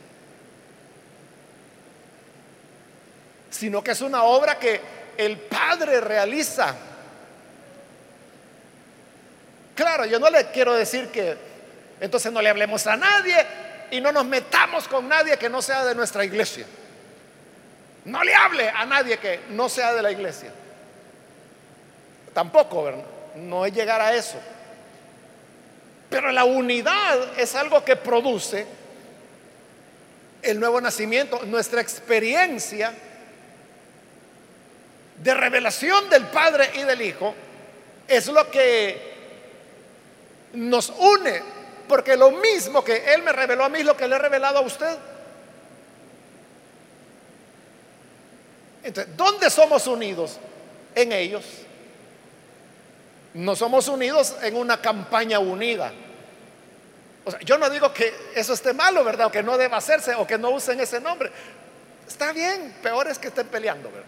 [3.50, 4.80] sino que es una obra que
[5.16, 6.74] el Padre realiza.
[9.74, 11.36] Claro, yo no le quiero decir que
[12.00, 13.36] entonces no le hablemos a nadie
[13.90, 16.66] y no nos metamos con nadie que no sea de nuestra iglesia.
[18.04, 20.52] No le hable a nadie que no sea de la iglesia.
[22.32, 23.04] Tampoco, ¿verdad?
[23.36, 24.38] No es llegar a eso.
[26.08, 28.66] Pero la unidad es algo que produce
[30.42, 32.92] el nuevo nacimiento, nuestra experiencia
[35.22, 37.34] de revelación del Padre y del Hijo
[38.08, 39.10] es lo que
[40.54, 41.42] nos une,
[41.90, 44.58] porque lo mismo que Él me reveló a mí es lo que le he revelado
[44.58, 44.96] a usted.
[48.84, 50.38] Entonces, ¿dónde somos unidos?
[50.94, 51.44] En ellos.
[53.34, 55.92] No somos unidos en una campaña unida.
[57.24, 59.26] O sea, yo no digo que eso esté malo, ¿verdad?
[59.26, 61.32] O que no deba hacerse o que no usen ese nombre.
[62.06, 64.06] Está bien, peor es que estén peleando, ¿verdad?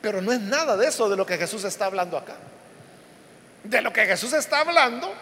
[0.00, 2.36] Pero no es nada de eso de lo que Jesús está hablando acá.
[3.64, 5.14] De lo que Jesús está hablando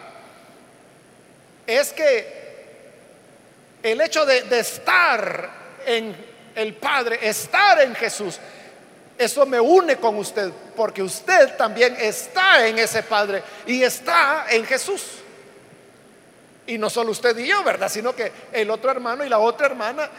[1.71, 2.41] es que
[3.83, 5.49] el hecho de, estar
[5.85, 6.15] en
[6.55, 8.39] el Padre, estar en Jesús,
[9.17, 14.65] eso me une con usted, porque usted también está en ese Padre y está en
[14.65, 15.03] Jesús.
[16.67, 17.89] Y no solo usted y yo, ¿verdad?
[17.89, 20.09] Sino que el otro hermano y la otra hermana.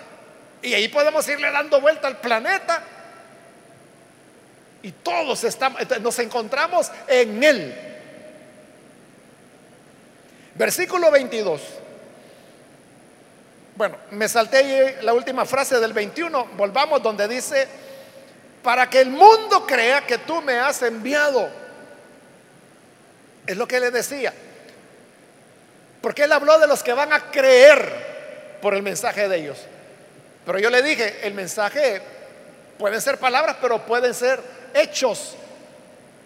[0.61, 2.83] Y ahí podemos irle dando vuelta al planeta.
[4.83, 7.92] Y todos estamos, nos encontramos en Él.
[10.55, 11.61] Versículo 22.
[13.75, 16.45] Bueno, me salté la última frase del 21.
[16.57, 17.67] Volvamos donde dice,
[18.63, 21.49] para que el mundo crea que tú me has enviado.
[23.47, 24.33] Es lo que le decía.
[26.01, 29.59] Porque él habló de los que van a creer por el mensaje de ellos.
[30.45, 32.03] Pero yo le dije, el mensaje
[32.79, 34.41] pueden ser palabras, pero pueden ser
[34.75, 35.37] hechos.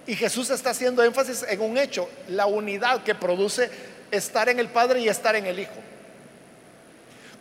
[0.07, 3.71] Y Jesús está haciendo énfasis en un hecho, la unidad que produce
[4.11, 5.73] estar en el Padre y estar en el Hijo.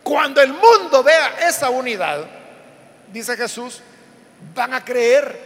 [0.02, 2.24] Cuando el mundo vea esa unidad,
[3.12, 3.80] dice Jesús,
[4.54, 5.36] van a creer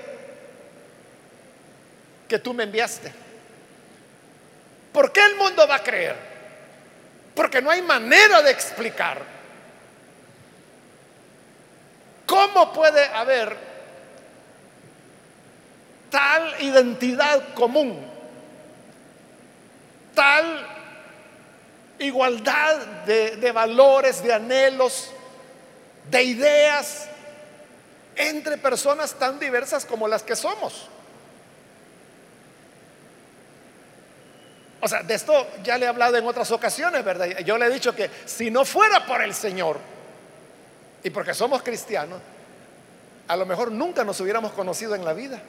[2.28, 3.12] que tú me enviaste.
[4.92, 6.16] ¿Por qué el mundo va a creer?
[7.34, 9.22] Porque no hay manera de explicar
[12.26, 13.56] cómo puede haber
[16.10, 18.04] tal identidad común,
[20.14, 20.79] tal
[22.00, 25.10] igualdad de, valores, de anhelos,
[26.10, 27.08] de ideas
[28.16, 30.88] entre personas tan diversas como las que somos.
[34.82, 37.38] O sea, de esto ya le he hablado en otras ocasiones, ¿verdad?
[37.40, 39.78] Yo le he dicho que si no fuera por el Señor
[41.04, 42.20] y porque somos cristianos,
[43.28, 45.40] a lo mejor nunca nos hubiéramos conocido en la vida.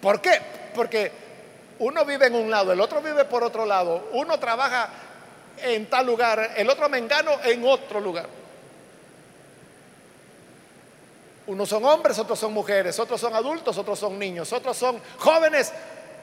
[0.00, 0.40] ¿Por qué?
[0.74, 1.29] Porque
[1.80, 4.88] uno vive en un lado, el otro vive por otro lado, uno trabaja
[5.58, 8.26] en tal lugar, el otro mengano en otro lugar.
[11.46, 15.72] Unos son hombres, otros son mujeres, otros son adultos, otros son niños, otros son jóvenes,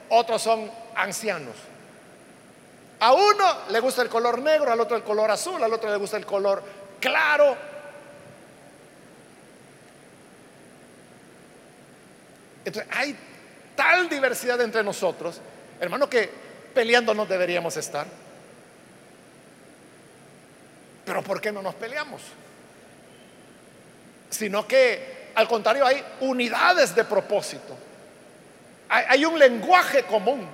[0.09, 1.55] otros son ancianos.
[2.99, 5.97] A uno le gusta el color negro, al otro el color azul, al otro le
[5.97, 6.63] gusta el color
[6.99, 7.57] claro.
[12.63, 13.17] Entonces hay
[13.77, 15.39] tal diversidad entre nosotros,
[15.79, 16.29] hermano, que
[16.73, 18.05] peleándonos deberíamos estar.
[21.05, 22.21] Pero ¿por qué no nos peleamos?
[24.29, 27.77] Sino que, al contrario, hay unidades de propósito.
[28.89, 30.47] Hay, un lenguaje común.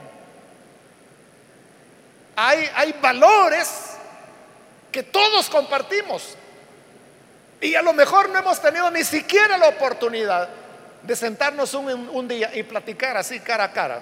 [2.36, 3.98] Hay valores
[4.92, 6.36] que todos compartimos.
[7.60, 10.50] Y a lo mejor no hemos tenido ni siquiera la oportunidad
[11.04, 14.02] de sentarnos un, día y platicar así cara a cara.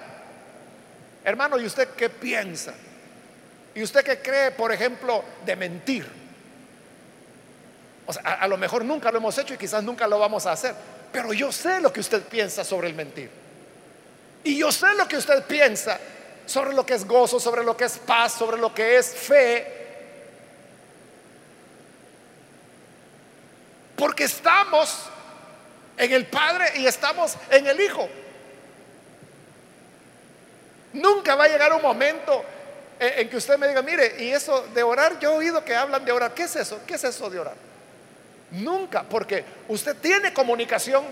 [1.24, 2.74] Hermano, ¿y usted qué piensa?
[3.74, 6.06] ¿Y usted qué cree, por ejemplo, de mentir?
[8.06, 10.46] O sea, a, a, lo mejor nunca lo hemos hecho y quizás nunca lo vamos
[10.46, 10.74] a hacer.
[11.12, 13.30] Pero yo sé lo que usted piensa sobre el mentir.
[14.44, 15.98] Y yo sé lo que usted piensa
[16.46, 19.82] sobre lo que es gozo, sobre lo que es paz, sobre lo que es fe.
[23.96, 25.08] Porque estamos
[25.96, 28.08] en el Padre y estamos en el Hijo.
[30.92, 32.44] Nunca va a llegar un momento
[32.98, 36.04] en que usted me diga, mire, y eso de orar, yo he oído que hablan
[36.04, 36.34] de orar.
[36.34, 36.80] ¿Qué es eso?
[36.86, 37.56] ¿Qué es eso de orar?
[38.52, 41.04] Nunca, porque usted tiene comunicación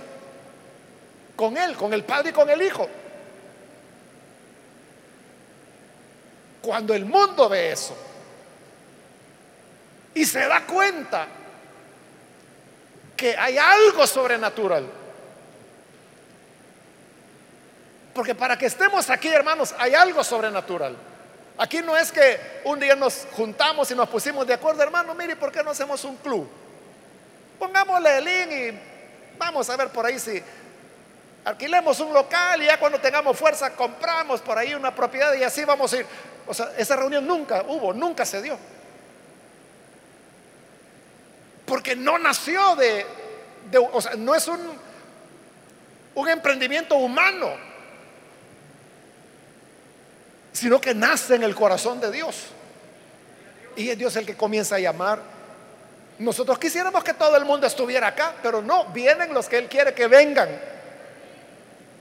[1.34, 2.88] con Él, con el Padre y con el Hijo.
[6.60, 7.96] Cuando el mundo ve eso
[10.14, 11.26] y se da cuenta
[13.20, 14.86] que hay algo sobrenatural.
[18.14, 20.96] Porque para que estemos aquí, hermanos, hay algo sobrenatural.
[21.58, 25.36] Aquí no es que un día nos juntamos y nos pusimos de acuerdo, hermano, mire,
[25.36, 26.48] ¿por qué no hacemos un club?
[27.58, 28.78] Pongámosle el link y
[29.36, 30.42] vamos a ver por ahí si
[31.44, 35.66] alquilemos un local y ya cuando tengamos fuerza compramos por ahí una propiedad y así
[35.66, 36.06] vamos a ir.
[36.46, 38.56] O sea, esa reunión nunca hubo, nunca se dio.
[41.70, 43.06] Porque no nació de,
[43.92, 44.58] o sea, no es un,
[46.16, 47.52] un emprendimiento humano,
[50.52, 52.46] sino que nace en el corazón de Dios.
[53.76, 55.20] Y es Dios el que comienza a llamar.
[56.18, 59.94] Nosotros quisiéramos que todo el mundo estuviera acá, pero no, vienen los que Él quiere
[59.94, 60.48] que vengan.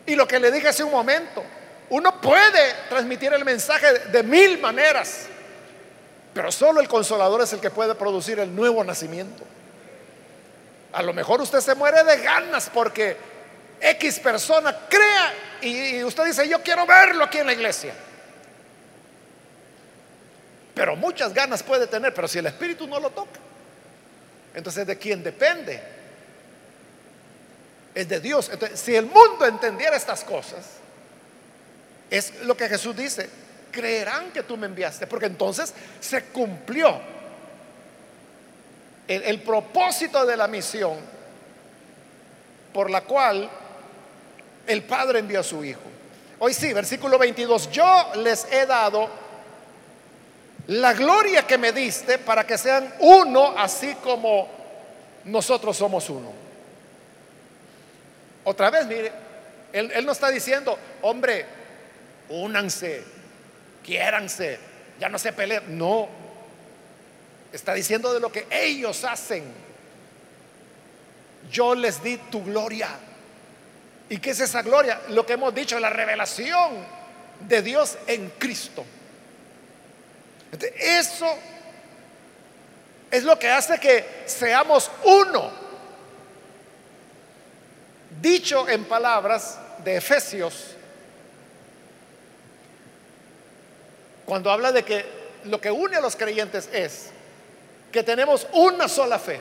[0.07, 1.43] Y lo que le dije hace un momento,
[1.91, 5.28] uno puede transmitir el mensaje de mil maneras,
[6.34, 9.43] pero solo el consolador es el que puede producir el nuevo nacimiento.
[10.92, 13.16] A lo mejor usted se muere de ganas porque
[13.80, 17.94] X persona crea y usted dice, yo quiero verlo aquí en la iglesia.
[20.74, 23.40] Pero muchas ganas puede tener, pero si el Espíritu no lo toca,
[24.54, 25.82] entonces ¿de quién depende?
[27.94, 28.50] Es de Dios.
[28.52, 30.66] Entonces, si el mundo entendiera estas cosas,
[32.10, 33.30] es lo que Jesús dice,
[33.72, 37.00] creerán que tú me enviaste, porque entonces se cumplió
[39.10, 40.97] el, propósito de la misión
[42.72, 43.49] por la cual
[44.68, 45.82] el Padre envió a su Hijo.
[46.38, 49.10] Hoy sí, versículo 22, yo les he dado
[50.68, 54.47] la gloria que me diste para que sean uno así como
[55.26, 56.32] nosotros somos uno.
[58.43, 59.12] Otra vez, mire,
[59.74, 61.45] él, él no está diciendo, hombre,
[62.30, 63.03] únanse,
[63.84, 64.60] quiéranse,
[64.99, 65.78] ya no se peleen.
[65.78, 66.07] No,
[67.52, 69.43] está diciendo de lo que ellos hacen.
[71.52, 72.89] Yo les di tu gloria.
[74.10, 75.02] ¿Y qué es esa gloria?
[75.10, 76.86] Lo que hemos dicho, la revelación
[77.47, 78.86] de Dios en Cristo.
[80.80, 81.28] Eso
[83.12, 85.52] es lo que hace que seamos uno.
[88.22, 90.76] Dicho en palabras de Efesios,
[94.26, 95.06] cuando habla de que
[95.45, 97.12] lo que une a los creyentes es
[97.92, 99.40] que tenemos una sola fe,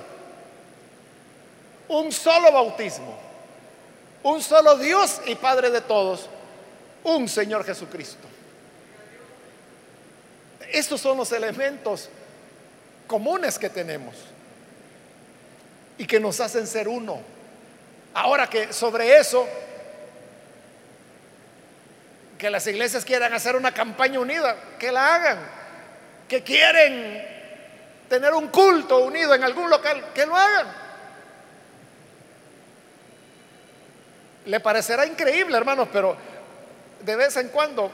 [1.89, 3.29] un solo bautismo
[4.23, 6.29] un solo Dios y Padre de todos,
[7.05, 8.27] un Señor Jesucristo.
[10.71, 12.11] Estos son los elementos
[13.07, 14.15] comunes que tenemos
[15.97, 17.21] y que nos hacen ser uno.
[18.13, 19.47] Ahora que sobre eso,
[22.37, 25.39] que las iglesias quieran hacer una campaña unida, que la hagan.
[26.29, 27.38] Que quieren
[28.09, 30.67] tener un culto unido en algún local, que lo hagan.
[34.47, 36.17] Le parecerá increíble, hermanos, pero
[37.05, 37.91] de vez en cuando,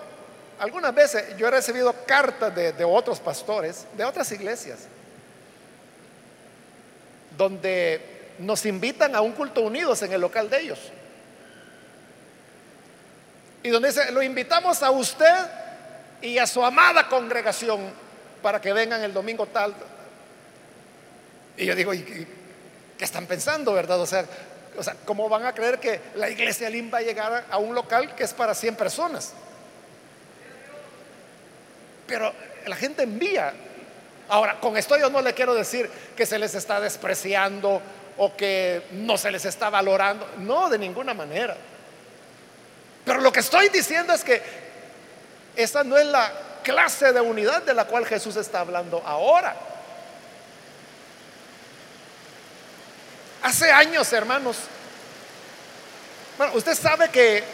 [0.59, 4.81] algunas veces yo he recibido cartas de, otros pastores, de otras iglesias,
[7.37, 10.79] donde nos invitan a un culto unidos en el local de ellos.
[13.65, 15.35] Y donde dice, lo invitamos a usted
[16.21, 17.81] y a su amada congregación
[18.43, 19.75] para que vengan el domingo tal.
[21.57, 24.01] Y yo digo, ¿y qué están pensando, verdad?
[24.01, 24.25] O sea,
[24.77, 27.75] o sea, ¿cómo van a creer que la iglesia LIM va a llegar a un
[27.75, 29.33] local que es para 100 personas?
[32.07, 32.33] Pero
[32.67, 33.53] la gente envía.
[34.29, 37.81] Ahora, con esto yo no le quiero decir que se les está despreciando
[38.17, 40.29] o que no se les está valorando.
[40.39, 41.57] No, de ninguna manera.
[43.05, 44.43] Pero lo que estoy diciendo es que
[45.55, 46.33] esa no es la
[46.63, 49.55] clase de unidad de la cual Jesús está hablando ahora.
[53.45, 54.57] Hace años, hermanos,
[56.38, 57.45] bueno, usted sabe que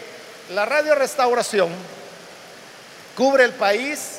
[0.50, 1.68] la radio restauración
[3.16, 4.18] cubre el país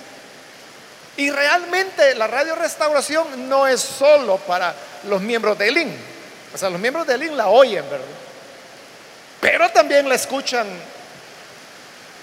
[1.16, 4.76] y realmente la radio restauración no es solo para
[5.08, 5.98] los miembros del IN.
[6.54, 8.06] O sea, los miembros del IN la oyen, ¿verdad?
[9.40, 10.68] Pero también la escuchan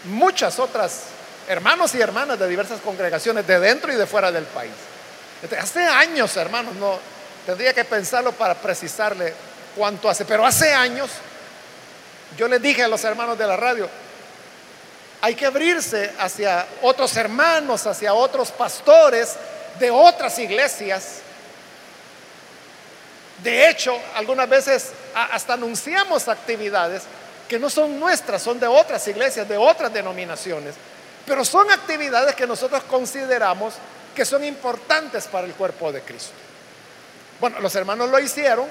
[0.04, 1.04] muchas otras
[1.48, 4.72] hermanos y hermanas de diversas congregaciones de dentro y de fuera del país.
[5.58, 7.17] Hace años, hermanos, no
[7.48, 9.32] Tendría que pensarlo para precisarle
[9.74, 10.26] cuánto hace.
[10.26, 11.08] Pero hace años
[12.36, 13.88] yo les dije a los hermanos de la radio,
[15.22, 19.34] hay que abrirse hacia otros hermanos, hacia otros pastores
[19.78, 21.20] de otras iglesias.
[23.42, 27.04] De hecho, algunas veces hasta anunciamos actividades
[27.48, 30.74] que no son nuestras, son de otras iglesias, de otras denominaciones,
[31.24, 33.72] pero son actividades que nosotros consideramos
[34.14, 36.47] que son importantes para el cuerpo de Cristo.
[37.40, 38.66] Bueno, los hermanos lo hicieron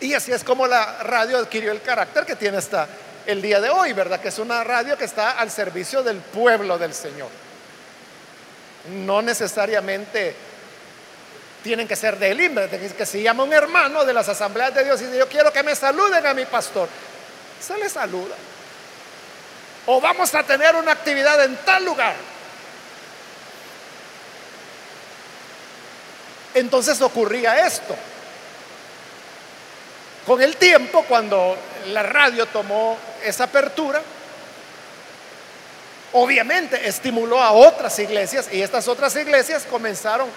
[0.00, 2.88] y así es como la radio adquirió el carácter que tiene hasta
[3.24, 4.20] el día de hoy, ¿verdad?
[4.20, 7.28] Que es una radio que está al servicio del pueblo del Señor.
[8.88, 10.34] No necesariamente
[11.62, 15.00] tienen que ser de él, que si llama un hermano de las asambleas de Dios
[15.00, 16.88] y dice, yo quiero que me saluden a mi pastor,
[17.60, 18.34] se le saluda.
[19.86, 22.14] O vamos a tener una actividad en tal lugar.
[26.54, 27.96] Entonces ocurría esto.
[30.26, 31.56] Con el tiempo, cuando
[31.88, 34.00] la radio tomó esa apertura,
[36.12, 40.28] obviamente estimuló a otras iglesias y estas otras iglesias comenzaron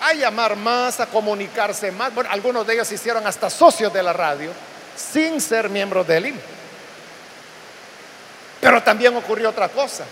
[0.00, 2.14] a llamar más, a comunicarse más.
[2.14, 4.52] Bueno, algunos de ellos se hicieron hasta socios de la radio
[4.96, 6.36] sin ser miembros del IM.
[8.60, 10.04] Pero también ocurrió otra cosa,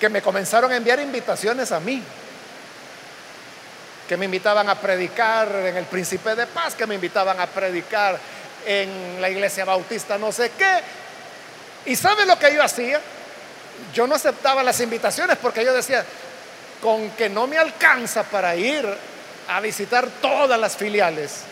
[0.00, 2.02] que me comenzaron a enviar invitaciones a mí
[4.08, 8.18] que me invitaban a predicar en el Príncipe de Paz, que me invitaban a predicar
[8.66, 10.80] en la iglesia bautista, no sé qué.
[11.86, 13.00] ¿Y sabe lo que yo hacía?
[13.92, 16.04] Yo no aceptaba las invitaciones porque yo decía,
[16.82, 18.86] con que no me alcanza para ir
[19.48, 21.42] a visitar todas las filiales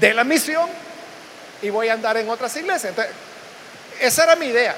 [0.00, 0.68] de la misión
[1.62, 2.90] y voy a andar en otras iglesias.
[2.90, 3.14] Entonces,
[4.00, 4.76] esa era mi idea.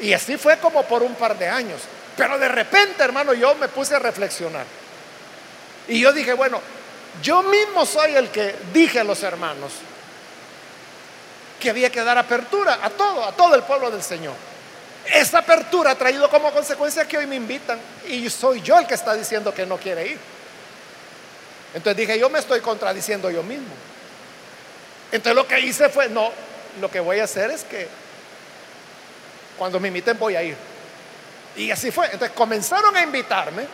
[0.00, 1.80] Y así fue como por un par de años.
[2.16, 4.66] Pero de repente, hermano, yo me puse a reflexionar.
[5.88, 6.60] Y yo dije, bueno,
[7.22, 9.72] yo mismo soy el que dije a los hermanos,
[11.60, 14.34] que había que dar apertura a todo, a todo el pueblo del Señor.
[15.06, 18.94] Esa apertura ha traído como consecuencia que hoy me invitan y soy yo el que
[18.94, 20.18] está diciendo que no quiere ir.
[21.74, 23.74] Entonces dije, yo me estoy contradiciendo yo mismo.
[25.12, 26.32] Entonces lo que hice fue, no,
[26.80, 27.86] lo que voy a hacer es que
[29.58, 30.56] cuando me inviten voy a ir.
[31.56, 32.06] Y así fue.
[32.06, 33.66] Entonces comenzaron a invitarme.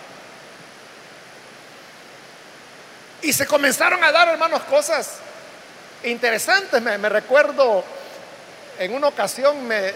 [3.22, 5.18] Y se comenzaron a dar, hermanos, cosas
[6.04, 6.80] interesantes.
[6.80, 7.84] Me, recuerdo,
[8.78, 9.92] en una ocasión me,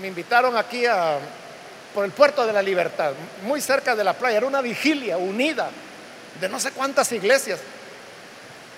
[0.00, 1.18] me invitaron aquí a,
[1.94, 3.12] por el puerto de la libertad,
[3.42, 4.38] muy cerca de la playa.
[4.38, 5.70] Era una vigilia unida
[6.40, 7.60] de no sé cuántas iglesias.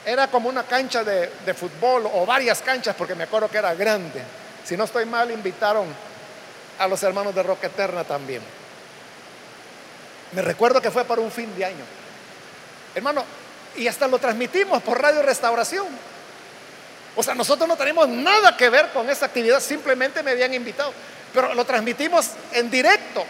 [0.04, 3.74] Era como una cancha de, de, fútbol o varias canchas, porque me acuerdo que era
[3.74, 4.22] grande.
[4.64, 5.86] Si no estoy mal, invitaron
[6.78, 8.42] a los hermanos de Roca Eterna también.
[10.32, 11.84] Me recuerdo que fue para un fin de año.
[12.94, 13.24] Hermano,
[13.76, 15.86] y hasta lo transmitimos por Radio Restauración.
[17.14, 20.92] O sea, nosotros no tenemos nada que ver con esa actividad, simplemente me habían invitado.
[21.32, 23.24] Pero lo transmitimos en directo.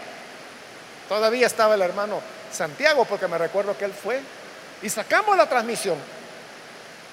[1.09, 2.21] Todavía estaba el hermano
[2.51, 4.21] Santiago, porque me recuerdo que él fue.
[4.81, 5.97] Y sacamos la transmisión.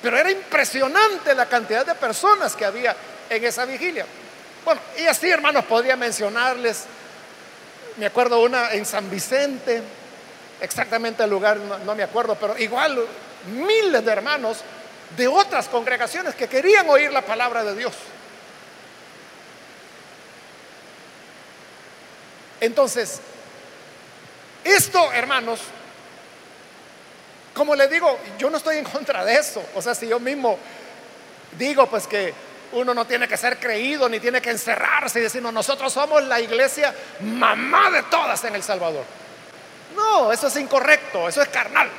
[0.03, 2.97] Pero era impresionante la cantidad de personas que había
[3.29, 4.07] en esa vigilia.
[4.65, 6.85] Bueno, y así, hermanos, podría mencionarles.
[7.97, 9.83] Me acuerdo una en San Vicente,
[10.61, 12.99] exactamente el lugar no, me acuerdo, pero igual
[13.47, 14.59] miles de hermanos
[15.17, 17.95] de otras congregaciones que querían oír la palabra de Dios.
[22.61, 23.21] Entonces,
[24.63, 25.61] esto, hermanos,
[27.55, 29.63] como le digo, yo no estoy en contra de eso.
[29.75, 30.59] O sea, si yo mismo
[31.59, 32.33] digo, pues que
[32.73, 36.41] uno no tiene que ser creído ni tiene que encerrarse y decir, nosotros somos la
[36.41, 39.05] iglesia mamá de todas en El Salvador.
[39.97, 41.91] No, eso es incorrecto, eso es carnal.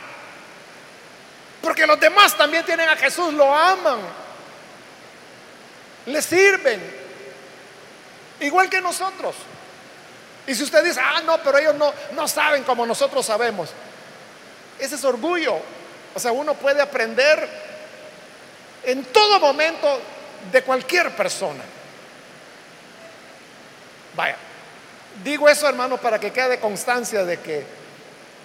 [1.61, 3.99] Porque los demás también tienen a Jesús, lo aman,
[6.05, 6.81] le sirven,
[8.39, 9.35] igual que nosotros.
[10.47, 13.69] Y si usted dice, ah, no, pero ellos no, no saben como nosotros sabemos,
[14.79, 15.59] ese es orgullo.
[16.15, 17.47] O sea, uno puede aprender
[18.83, 20.01] en todo momento
[20.51, 21.63] de cualquier persona.
[24.15, 24.35] Vaya,
[25.23, 27.65] digo eso hermano para que quede constancia de que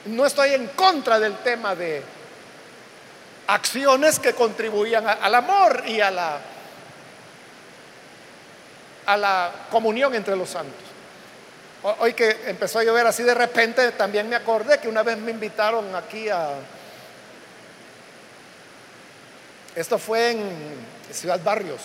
[0.06, 2.02] no estoy en contra del tema de
[3.48, 6.38] acciones que contribuían al amor y a la,
[9.06, 10.82] a la comunión entre los santos.
[11.98, 15.30] Hoy que empezó a llover así de repente, también me acordé que una vez me
[15.30, 16.50] invitaron aquí a...
[19.76, 21.80] Esto fue en Ciudad Barrios,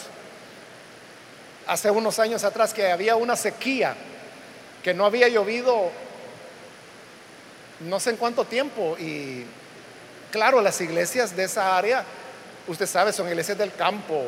[1.68, 3.96] hace unos años atrás, que había una sequía,
[4.84, 5.92] que no había llovido
[7.82, 8.96] no sé en cuánto tiempo.
[9.00, 9.46] Y
[10.32, 12.04] claro, las iglesias de esa área,
[12.68, 14.24] usted sabe, son iglesias del campo,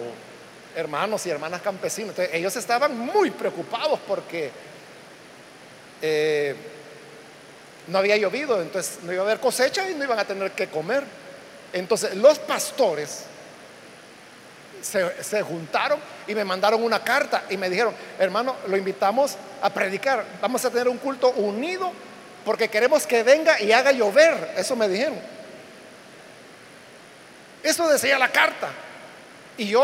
[0.76, 2.16] hermanos y hermanas campesinos.
[2.32, 4.52] ellos estaban muy preocupados porque
[6.02, 6.56] eh,
[7.88, 10.68] no había llovido, entonces no iba a haber cosecha y no iban a tener que
[10.68, 11.04] comer.
[11.74, 13.26] Entonces los pastores
[14.84, 20.26] se, juntaron y me mandaron una carta y me dijeron, hermano, lo invitamos a predicar,
[20.42, 21.92] vamos a tener un culto unido
[22.46, 25.18] porque queremos que venga y haga llover, eso me dijeron.
[27.64, 28.70] Eso decía la carta.
[29.58, 29.84] Y yo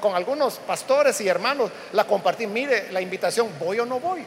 [0.00, 4.24] con algunos pastores y hermanos la compartí, mire la invitación, ¿voy o no voy?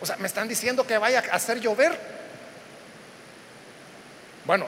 [0.00, 1.98] O sea, me están diciendo que vaya a hacer llover.
[4.44, 4.66] Bueno,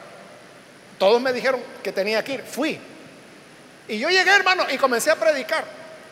[0.99, 2.81] todos me dijeron que tenía que ir, fui.
[3.89, 5.65] Y yo llegué, hermano, y comencé a predicar.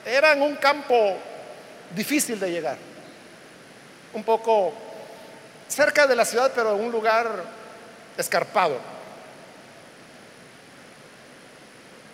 [0.05, 1.17] Era en un campo
[1.95, 2.77] difícil de llegar.
[4.13, 4.73] Un poco
[5.69, 7.29] cerca de la ciudad, pero en un lugar
[8.17, 8.79] escarpado.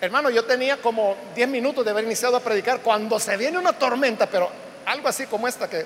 [0.01, 3.75] Hermano, yo tenía como 10 minutos de haber iniciado a predicar cuando se viene una
[3.75, 4.51] tormenta, pero
[4.87, 5.85] algo así como esta que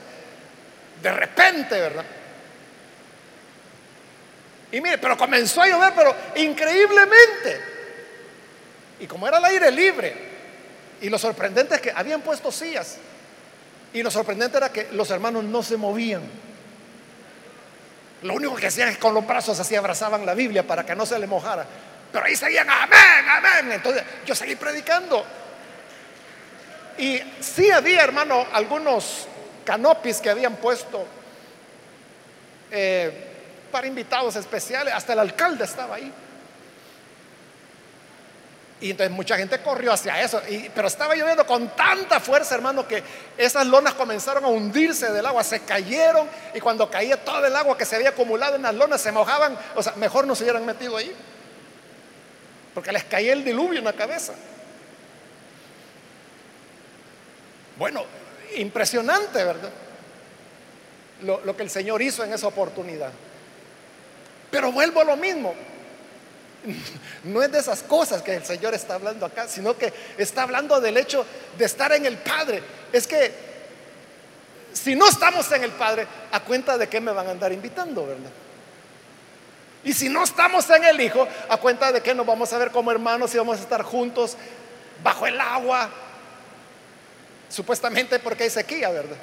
[1.03, 2.05] de repente, ¿verdad?
[4.71, 7.74] Y mire, pero comenzó a llover, pero increíblemente.
[9.05, 10.15] Y como era el aire libre,
[11.03, 12.97] y lo sorprendente es que habían puesto sillas,
[13.93, 16.23] y lo sorprendente era que los hermanos no se movían.
[18.23, 21.05] Lo único que hacían es con los brazos así abrazaban la Biblia para que no
[21.05, 21.67] se le mojara.
[22.11, 23.73] Pero ahí seguían, amén, amén.
[23.73, 25.23] Entonces yo seguí predicando.
[26.97, 29.29] Y sí había, hermano, algunos
[29.67, 31.07] canopis que habían puesto
[32.71, 34.95] eh, para invitados especiales.
[34.95, 36.11] Hasta el alcalde estaba ahí.
[38.81, 40.43] Y entonces mucha gente corrió hacia eso.
[40.75, 43.03] pero estaba lloviendo con tanta fuerza, hermano, que
[43.39, 46.29] esas lonas comenzaron a hundirse del agua, se cayeron.
[46.55, 49.57] Y cuando caía todo el agua que se había acumulado en las lonas, se mojaban.
[49.75, 51.15] O sea, mejor no se hubieran metido ahí.
[52.75, 54.35] Porque les caía el diluvio en la cabeza.
[57.79, 58.05] Bueno,
[58.57, 59.71] impresionante, ¿verdad?
[61.23, 63.13] Lo, lo, que el Señor hizo en esa oportunidad.
[64.51, 65.55] Pero vuelvo a lo mismo.
[67.25, 70.81] No es de esas cosas que el Señor está hablando acá, sino que está hablando
[70.81, 71.25] del hecho
[71.57, 72.63] de estar en el Padre.
[72.93, 73.33] Es que
[74.73, 78.07] si no estamos en el Padre, a cuenta de qué me van a andar invitando,
[78.07, 78.31] ¿verdad?
[79.85, 82.71] Y si no estamos en el Hijo, a cuenta de que nos vamos a ver
[82.71, 84.37] como hermanos y vamos a estar juntos
[85.03, 85.91] bajo el agua,
[87.51, 89.17] supuestamente porque hay sequía, ¿verdad?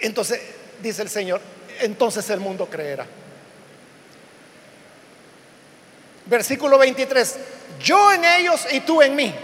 [0.00, 0.40] Entonces,
[0.80, 1.40] dice el Señor,
[1.80, 3.06] entonces el mundo creerá.
[6.28, 7.36] Versículo 23,
[7.80, 9.34] yo en ellos y tú en mí.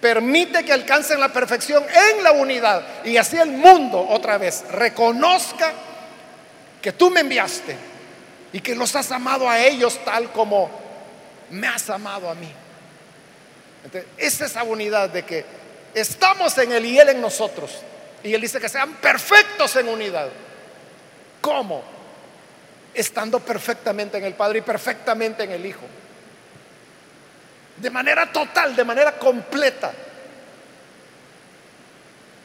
[0.00, 5.72] Permite que alcancen la perfección en la unidad y así el mundo otra vez reconozca
[6.82, 7.74] que tú me enviaste
[8.52, 10.70] y que los has amado a ellos tal como
[11.48, 12.52] me has amado a mí.
[13.84, 15.44] Entonces, es esa unidad de que
[15.94, 17.70] estamos en Él y Él en nosotros.
[18.22, 20.28] Y Él dice que sean perfectos en unidad.
[21.40, 21.82] ¿Cómo?
[22.94, 25.84] Estando perfectamente en el Padre y perfectamente en el Hijo.
[27.76, 29.92] De manera total, de manera completa.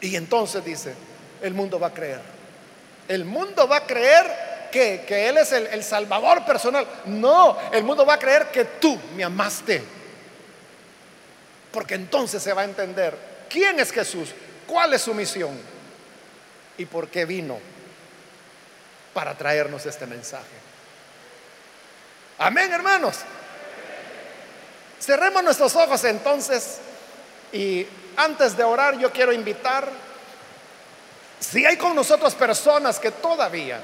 [0.01, 0.95] Y entonces dice,
[1.41, 2.21] el mundo va a creer.
[3.07, 6.85] El mundo va a creer que, Él es el, el salvador personal.
[7.05, 9.83] No, el mundo va a creer que tú me amaste.
[11.71, 13.15] Porque entonces se va a entender
[13.49, 14.29] quién es Jesús,
[14.65, 15.55] cuál es su misión
[16.77, 17.59] y por qué vino
[19.19, 20.45] para traernos este mensaje.
[22.37, 23.17] Amén, hermanos.
[24.97, 26.77] Cerremos nuestros ojos entonces
[27.51, 29.89] y antes de orar yo quiero invitar
[31.37, 33.81] si hay con nosotros personas que todavía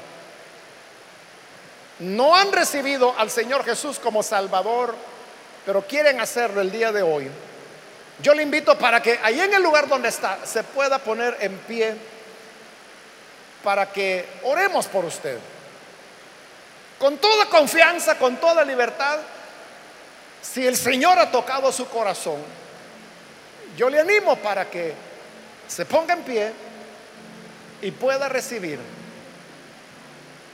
[2.00, 4.96] no han recibido al Señor Jesús como Salvador,
[5.66, 7.30] pero quieren hacerlo el día de hoy,
[8.22, 11.58] yo le invito para que ahí en el lugar donde está se pueda poner en
[11.58, 12.15] pie
[13.66, 15.40] para que oremos por usted.
[17.00, 19.18] Con toda confianza, con toda libertad,
[20.40, 22.38] si el Señor ha tocado su corazón,
[23.76, 24.94] yo le animo para que
[25.68, 26.54] se ponga en pie
[27.82, 28.80] y pueda recibir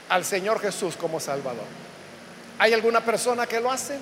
[0.08, 1.66] al Señor Jesús como Salvador.
[2.58, 3.98] ¿Hay alguna persona que lo hace?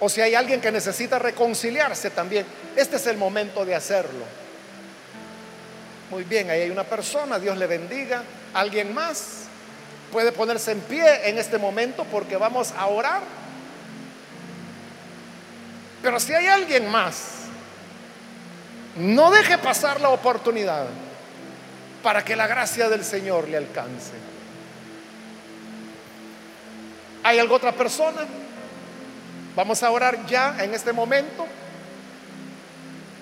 [0.00, 2.44] O si hay alguien que necesita reconciliarse también,
[2.74, 4.43] este es el momento de hacerlo.
[6.10, 8.22] Muy bien, ahí hay una persona, Dios le bendiga.
[8.52, 9.44] ¿Alguien más?
[10.12, 13.22] Puede ponerse en pie en este momento porque vamos a orar.
[16.02, 17.44] Pero si hay alguien más,
[18.96, 20.86] no deje pasar la oportunidad
[22.02, 24.12] para que la gracia del Señor le alcance.
[27.22, 28.20] ¿Hay alguna otra persona?
[29.56, 31.46] Vamos a orar ya en este momento.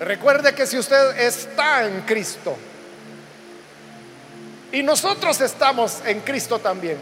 [0.03, 2.57] Recuerde que si usted está en Cristo
[4.73, 6.99] y nosotros estamos en Cristo también,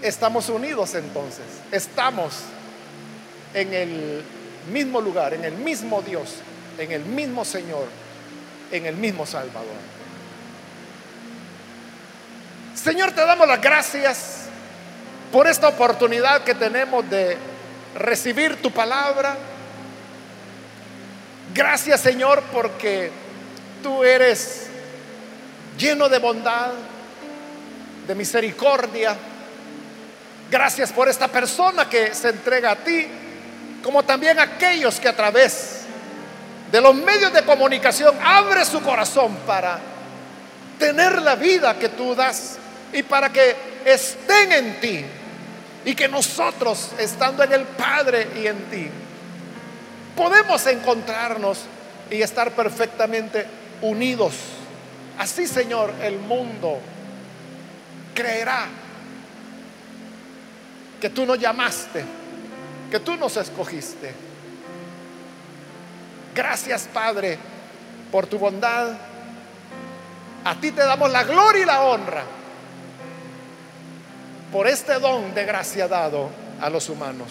[0.00, 2.34] estamos unidos entonces, estamos
[3.52, 4.24] en el
[4.72, 6.36] mismo lugar, en el mismo Dios,
[6.78, 7.86] en el mismo Señor,
[8.70, 9.66] en el mismo Salvador.
[12.76, 14.42] Señor, te damos las gracias
[15.32, 17.36] por esta oportunidad que tenemos de
[17.96, 19.36] recibir tu palabra.
[21.52, 23.10] Gracias, Señor, porque
[23.82, 24.66] tú eres
[25.76, 26.70] lleno de bondad,
[28.06, 29.16] de misericordia.
[30.50, 33.06] Gracias por esta persona que se entrega a ti,
[33.82, 35.80] como también aquellos que a través
[36.70, 39.78] de los medios de comunicación abre su corazón para
[40.78, 42.58] tener la vida que tú das
[42.92, 45.04] y para que estén en ti
[45.84, 48.90] y que nosotros, estando en el Padre y en ti,
[50.20, 51.60] podemos encontrarnos
[52.10, 53.46] y estar perfectamente
[53.80, 54.34] unidos.
[55.18, 56.78] Así, Señor, el mundo
[58.14, 58.66] creerá
[61.00, 62.04] que tú nos llamaste,
[62.90, 64.12] que tú nos escogiste.
[66.34, 67.38] Gracias, Padre,
[68.12, 68.90] por tu bondad.
[70.44, 72.24] A ti te damos la gloria y la honra
[74.52, 76.28] por este don de gracia dado
[76.60, 77.30] a los humanos.